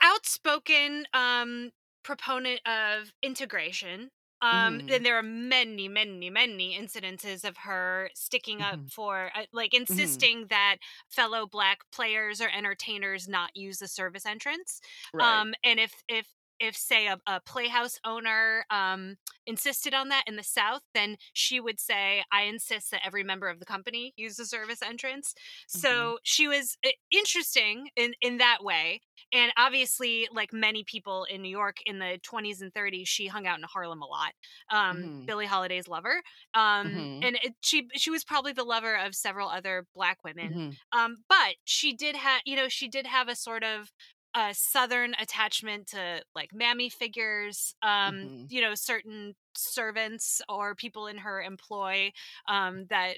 [0.00, 1.72] outspoken um
[2.04, 4.10] proponent of integration.
[4.40, 4.94] Um, mm.
[4.94, 8.86] and there are many, many, many incidences of her sticking up mm-hmm.
[8.86, 9.92] for, uh, like, mm-hmm.
[9.92, 10.48] insisting mm.
[10.50, 10.76] that
[11.10, 14.80] fellow black players or entertainers not use the service entrance.
[15.12, 15.40] Right.
[15.40, 16.28] Um, and if if
[16.60, 21.60] if say a, a playhouse owner um, insisted on that in the south then she
[21.60, 25.78] would say i insist that every member of the company use the service entrance mm-hmm.
[25.78, 29.00] so she was eh, interesting in in that way
[29.32, 33.46] and obviously like many people in new york in the 20s and 30s she hung
[33.46, 34.32] out in harlem a lot
[34.70, 35.24] um, mm-hmm.
[35.26, 36.22] billie holiday's lover
[36.54, 37.24] um, mm-hmm.
[37.24, 40.98] and it, she she was probably the lover of several other black women mm-hmm.
[40.98, 43.90] um, but she did have you know she did have a sort of
[44.38, 48.44] a southern attachment to like mammy figures um mm-hmm.
[48.48, 52.12] you know certain servants or people in her employ
[52.46, 53.14] um that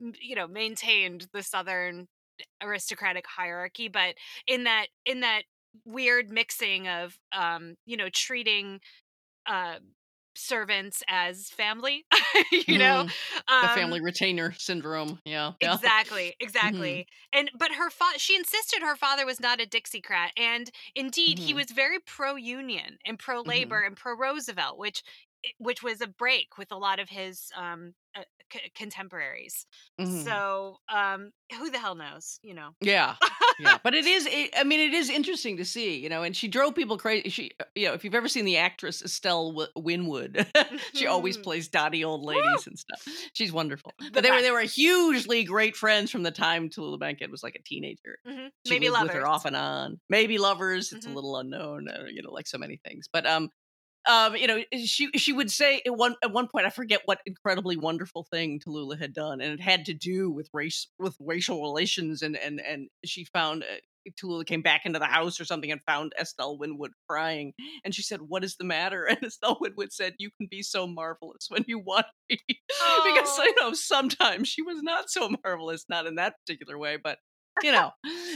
[0.00, 2.08] you know maintained the southern
[2.62, 4.14] aristocratic hierarchy but
[4.46, 5.42] in that in that
[5.84, 8.80] weird mixing of um you know treating
[9.46, 9.74] uh
[10.34, 12.04] servants as family
[12.66, 16.44] you know mm, the family um, retainer syndrome yeah exactly mm-hmm.
[16.44, 17.38] exactly mm-hmm.
[17.38, 21.46] and but her father she insisted her father was not a dixiecrat and indeed mm-hmm.
[21.46, 23.88] he was very pro-union and pro-labor mm-hmm.
[23.88, 25.02] and pro-roosevelt which
[25.58, 28.22] which was a break with a lot of his um uh,
[28.52, 29.66] c- contemporaries.
[30.00, 30.22] Mm-hmm.
[30.22, 32.70] So, um, who the hell knows, you know?
[32.80, 33.16] Yeah,
[33.58, 33.78] yeah.
[33.82, 34.26] But it is.
[34.26, 36.22] It, I mean, it is interesting to see, you know.
[36.22, 37.28] And she drove people crazy.
[37.30, 40.46] She, uh, you know, if you've ever seen the actress Estelle w- Winwood,
[40.94, 41.42] she always mm-hmm.
[41.42, 42.62] plays dotty old ladies Woo!
[42.66, 43.04] and stuff.
[43.32, 43.92] She's wonderful.
[44.04, 47.42] The but they were they were hugely great friends from the time Tallulah Bankhead was
[47.42, 48.18] like a teenager.
[48.28, 48.46] Mm-hmm.
[48.68, 49.98] Maybe lovers with her off and on.
[50.08, 50.92] Maybe lovers.
[50.92, 51.12] It's mm-hmm.
[51.12, 53.08] a little unknown, uh, you know, like so many things.
[53.12, 53.50] But um,
[54.06, 57.20] um, you know, she she would say at one at one point, I forget what
[57.24, 61.62] incredibly wonderful thing Tallulah had done, and it had to do with race with racial
[61.62, 63.76] relations, and and and she found uh,
[64.20, 68.02] Tallulah came back into the house or something and found Estelle Winwood crying, and she
[68.02, 71.64] said, "What is the matter?" And Estelle Winwood said, "You can be so marvelous when
[71.66, 72.38] you want me.
[72.48, 77.18] because you know sometimes she was not so marvelous, not in that particular way, but
[77.62, 77.90] you know,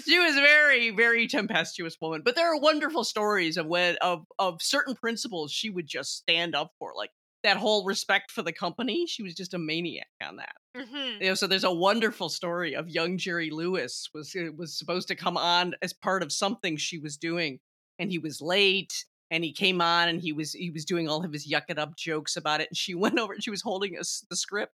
[0.05, 2.23] she was a very, very tempestuous woman.
[2.25, 6.55] But there are wonderful stories of when of of certain principles she would just stand
[6.55, 7.11] up for, like
[7.45, 9.07] that whole respect for the company.
[9.07, 10.55] She was just a maniac on that.
[10.77, 11.23] Mm-hmm.
[11.23, 15.09] You know, so there's a wonderful story of young Jerry Lewis was uh, was supposed
[15.09, 17.61] to come on as part of something she was doing,
[17.99, 19.05] and he was late.
[19.31, 21.79] And he came on, and he was he was doing all of his yuck it
[21.79, 22.69] up jokes about it.
[22.71, 24.73] And she went over, and she was holding us the script,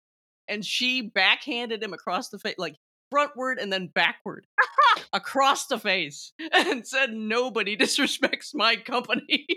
[0.49, 2.77] and she backhanded him across the face, like
[3.13, 4.47] frontward and then backward
[5.13, 9.47] across the face and said nobody disrespects my company.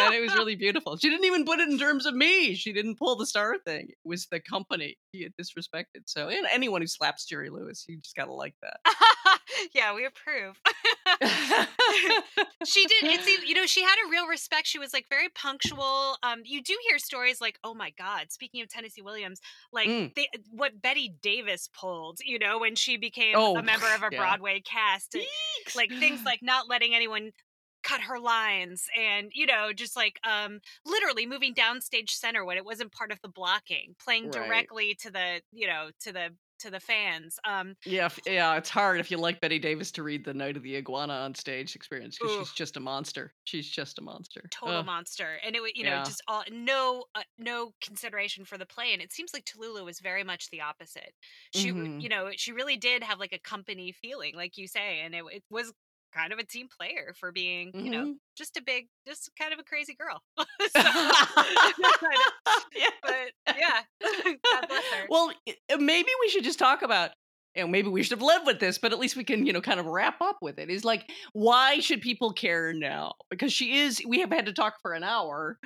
[0.00, 0.96] And it was really beautiful.
[0.96, 2.54] She didn't even put it in terms of me.
[2.54, 3.88] She didn't pull the star thing.
[3.90, 6.04] It was the company he had disrespected.
[6.06, 8.80] So and anyone who slaps jerry lewis you just gotta like that
[9.74, 10.58] yeah we approve
[12.64, 16.16] she did it's you know she had a real respect she was like very punctual
[16.22, 19.40] um you do hear stories like oh my god speaking of tennessee williams
[19.72, 20.12] like mm.
[20.14, 24.08] they, what Bette davis pulled you know, when she became oh, a member of a
[24.12, 24.18] yeah.
[24.18, 25.16] Broadway cast.
[25.76, 27.30] like things like not letting anyone
[27.82, 32.64] cut her lines and you know just like um literally moving downstage center when it
[32.64, 34.32] wasn't part of the blocking playing right.
[34.32, 36.30] directly to the you know to the
[36.64, 37.38] to the fans.
[37.44, 40.62] Um, yeah, yeah, it's hard if you like Bette Davis to read the Night of
[40.62, 43.32] the Iguana on stage experience because she's just a monster.
[43.44, 44.86] She's just a monster, total Ugh.
[44.86, 46.04] monster, and it was, you know yeah.
[46.04, 48.92] just all no uh, no consideration for the play.
[48.92, 51.12] And it seems like Tallulah was very much the opposite.
[51.54, 52.00] She mm-hmm.
[52.00, 55.22] you know she really did have like a company feeling, like you say, and it,
[55.30, 55.72] it was
[56.14, 57.84] kind of a team player for being, mm-hmm.
[57.84, 58.12] you know, mm-hmm.
[58.36, 60.22] just a big, just kind of a crazy girl.
[60.38, 60.44] so,
[62.76, 62.88] yeah.
[63.02, 63.80] But yeah,
[65.08, 65.32] Well,
[65.78, 67.10] maybe we should just talk about
[67.54, 69.52] you know, maybe we should have led with this, but at least we can, you
[69.52, 70.70] know, kind of wrap up with it.
[70.70, 73.12] Is like, why should people care now?
[73.30, 75.58] Because she is, we have had to talk for an hour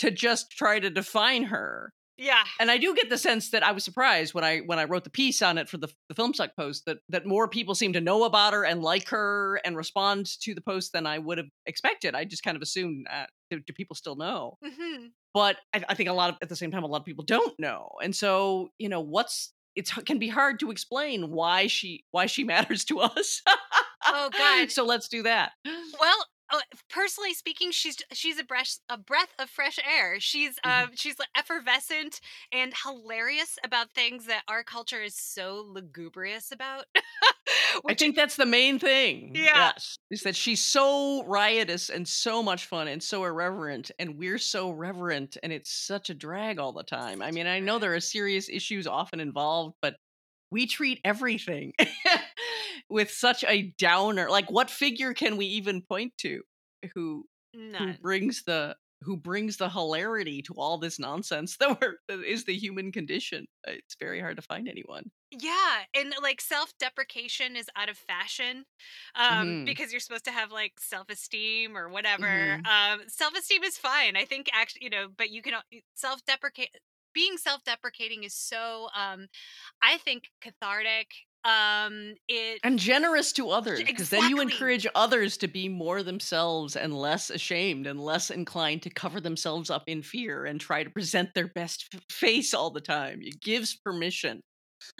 [0.00, 1.92] to just try to define her.
[2.18, 2.42] Yeah.
[2.58, 5.04] And I do get the sense that I was surprised when I when I wrote
[5.04, 7.92] the piece on it for the, the film suck post that that more people seem
[7.92, 11.38] to know about her and like her and respond to the post than I would
[11.38, 12.14] have expected.
[12.14, 14.56] I just kind of assumed uh, do, do, people still know?
[14.64, 15.06] Mm-hmm.
[15.34, 17.24] But I, I think a lot of at the same time a lot of people
[17.24, 17.90] don't know.
[18.02, 22.44] And so, you know, what's it can be hard to explain why she why she
[22.52, 23.42] matters to us.
[24.06, 24.70] oh god.
[24.70, 25.52] So let's do that.
[26.00, 30.20] Well, uh, personally speaking, she's she's a breath a breath of fresh air.
[30.20, 30.90] She's mm-hmm.
[30.90, 32.20] uh, she's effervescent
[32.52, 36.84] and hilarious about things that our culture is so lugubrious about.
[37.88, 39.32] I think that's the main thing.
[39.34, 39.72] Yeah.
[39.74, 44.38] Yes, is that she's so riotous and so much fun and so irreverent, and we're
[44.38, 47.22] so reverent, and it's such a drag all the time.
[47.22, 49.96] I mean, I know there are serious issues often involved, but
[50.50, 51.72] we treat everything
[52.88, 54.28] with such a downer.
[54.30, 56.42] Like, what figure can we even point to
[56.94, 57.24] who
[57.54, 62.44] who brings the who brings the hilarity to all this nonsense that, we're, that is
[62.44, 63.46] the human condition?
[63.66, 65.10] It's very hard to find anyone.
[65.30, 68.64] Yeah, and like self-deprecation is out of fashion
[69.14, 69.64] um mm-hmm.
[69.64, 72.26] because you're supposed to have like self-esteem or whatever.
[72.26, 72.66] Mm-hmm.
[72.66, 74.16] Um self-esteem is fine.
[74.16, 75.54] I think actually, you know, but you can
[75.94, 76.70] self-deprecate
[77.16, 79.26] being self-deprecating is so um
[79.82, 81.08] i think cathartic
[81.46, 84.20] um it and generous to others because exactly.
[84.20, 88.90] then you encourage others to be more themselves and less ashamed and less inclined to
[88.90, 92.80] cover themselves up in fear and try to present their best f- face all the
[92.80, 93.20] time.
[93.22, 94.40] It gives permission.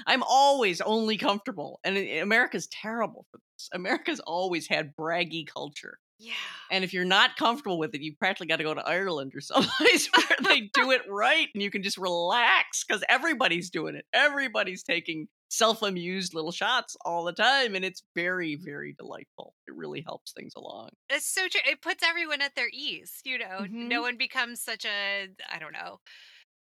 [0.07, 3.68] I'm always only comfortable and america's terrible for this.
[3.72, 6.33] America's always had braggy culture yeah.
[6.71, 9.41] And if you're not comfortable with it, you practically got to go to Ireland or
[9.43, 14.05] someplace where they do it right and you can just relax because everybody's doing it.
[14.12, 17.75] Everybody's taking self amused little shots all the time.
[17.75, 19.55] And it's very, very delightful.
[19.67, 20.91] It really helps things along.
[21.11, 21.61] It's so true.
[21.67, 23.21] It puts everyone at their ease.
[23.25, 23.89] You know, mm-hmm.
[23.89, 25.99] no one becomes such a, I don't know,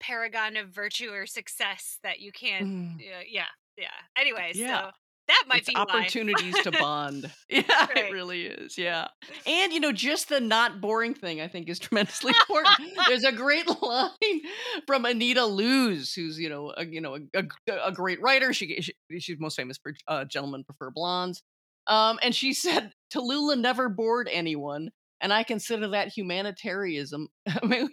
[0.00, 2.66] paragon of virtue or success that you can't.
[2.66, 2.94] Mm.
[2.96, 3.46] Uh, yeah.
[3.76, 3.88] Yeah.
[4.16, 4.82] Anyway, yeah.
[4.86, 4.90] so
[5.28, 7.30] that might it's be opportunities to bond.
[7.48, 7.96] Yeah, right.
[7.96, 8.76] it really is.
[8.76, 9.08] Yeah,
[9.46, 12.90] and you know, just the not boring thing I think is tremendously important.
[13.08, 14.40] There's a great line
[14.86, 18.52] from Anita Loos, who's you know, a, you know, a, a, a great writer.
[18.52, 21.42] She, she, she's most famous for uh, "Gentlemen Prefer Blondes,"
[21.86, 27.28] um, and she said, "Tallulah never bored anyone." And I consider that humanitarianism,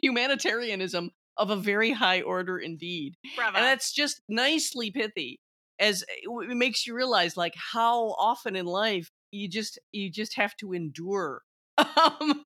[0.02, 3.16] humanitarianism of a very high order indeed.
[3.36, 3.58] Bravo.
[3.58, 5.40] And that's just nicely pithy
[5.82, 10.36] as eh, it makes you realize like how often in life you just you just
[10.36, 11.42] have to endure
[11.78, 12.46] um,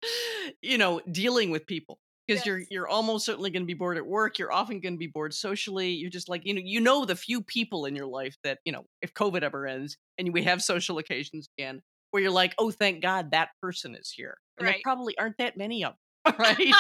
[0.61, 2.45] you know dealing with people because yes.
[2.45, 5.07] you're you're almost certainly going to be bored at work you're often going to be
[5.07, 8.37] bored socially you're just like you know you know the few people in your life
[8.43, 11.81] that you know if covid ever ends and we have social occasions again
[12.11, 14.73] where you're like oh thank god that person is here and right.
[14.73, 15.93] there probably aren't that many of
[16.39, 16.73] right?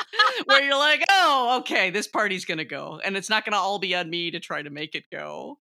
[0.45, 3.95] Where you're like, oh, okay, this party's gonna go, and it's not gonna all be
[3.95, 5.59] on me to try to make it go.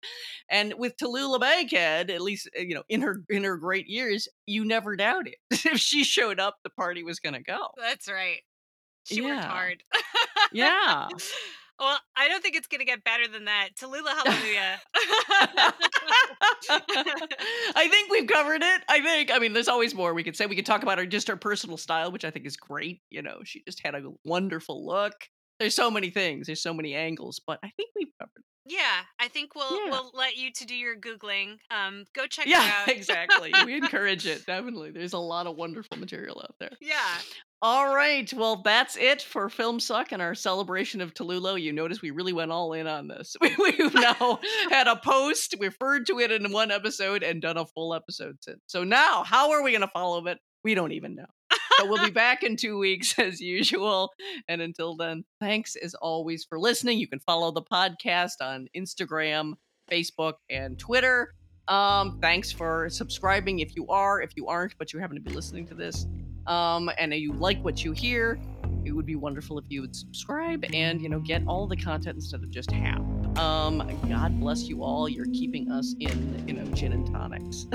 [0.51, 4.28] And with Tallulah Bankhead, at least eh, you know, in her in her great years,
[4.47, 5.37] you never doubt it.
[5.51, 7.68] if she showed up, the party was gonna go.
[7.76, 8.41] That's right.
[9.05, 9.37] She yeah.
[9.37, 9.83] worked hard.
[10.53, 11.09] yeah.
[11.83, 13.70] Well, I don't think it's going to get better than that.
[13.74, 14.80] Tallulah, hallelujah.
[17.74, 18.83] I think we've covered it.
[18.89, 19.33] I think.
[19.33, 20.47] I mean, there's always more we could say.
[20.47, 23.01] We could talk about her just her personal style, which I think is great.
[23.11, 25.14] You know, she just had a wonderful look.
[25.59, 26.47] There's so many things.
[26.47, 28.45] There's so many angles, but I think we've covered.
[28.65, 29.91] Yeah, I think we'll yeah.
[29.91, 31.57] we'll let you to do your googling.
[31.71, 32.97] Um, go check yeah, it out.
[32.97, 33.53] exactly.
[33.65, 34.91] We encourage it definitely.
[34.91, 36.71] There's a lot of wonderful material out there.
[36.81, 37.19] Yeah.
[37.61, 38.33] All right.
[38.33, 41.61] Well, that's it for Film Suck and our celebration of Tallulah.
[41.61, 43.37] You notice we really went all in on this.
[43.41, 47.95] We've now had a post, referred to it in one episode, and done a full
[47.95, 48.59] episode since.
[48.67, 50.39] So now, how are we going to follow it?
[50.65, 51.27] We don't even know.
[51.79, 54.11] So we'll be back in two weeks as usual.
[54.49, 56.99] And until then, thanks as always for listening.
[56.99, 59.55] You can follow the podcast on Instagram,
[59.91, 61.35] Facebook, and Twitter.
[61.68, 65.33] Um, thanks for subscribing if you are, if you aren't, but you happen to be
[65.33, 66.07] listening to this
[66.47, 68.39] um, and you like what you hear,
[68.85, 72.16] it would be wonderful if you would subscribe and you know get all the content
[72.16, 73.01] instead of just half.
[73.37, 75.09] Um, God bless you all.
[75.09, 77.66] You're keeping us in, you know, gin and tonics.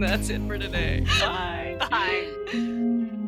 [0.00, 1.04] that's it for today.
[1.20, 1.76] Bye.
[1.90, 3.20] Bye.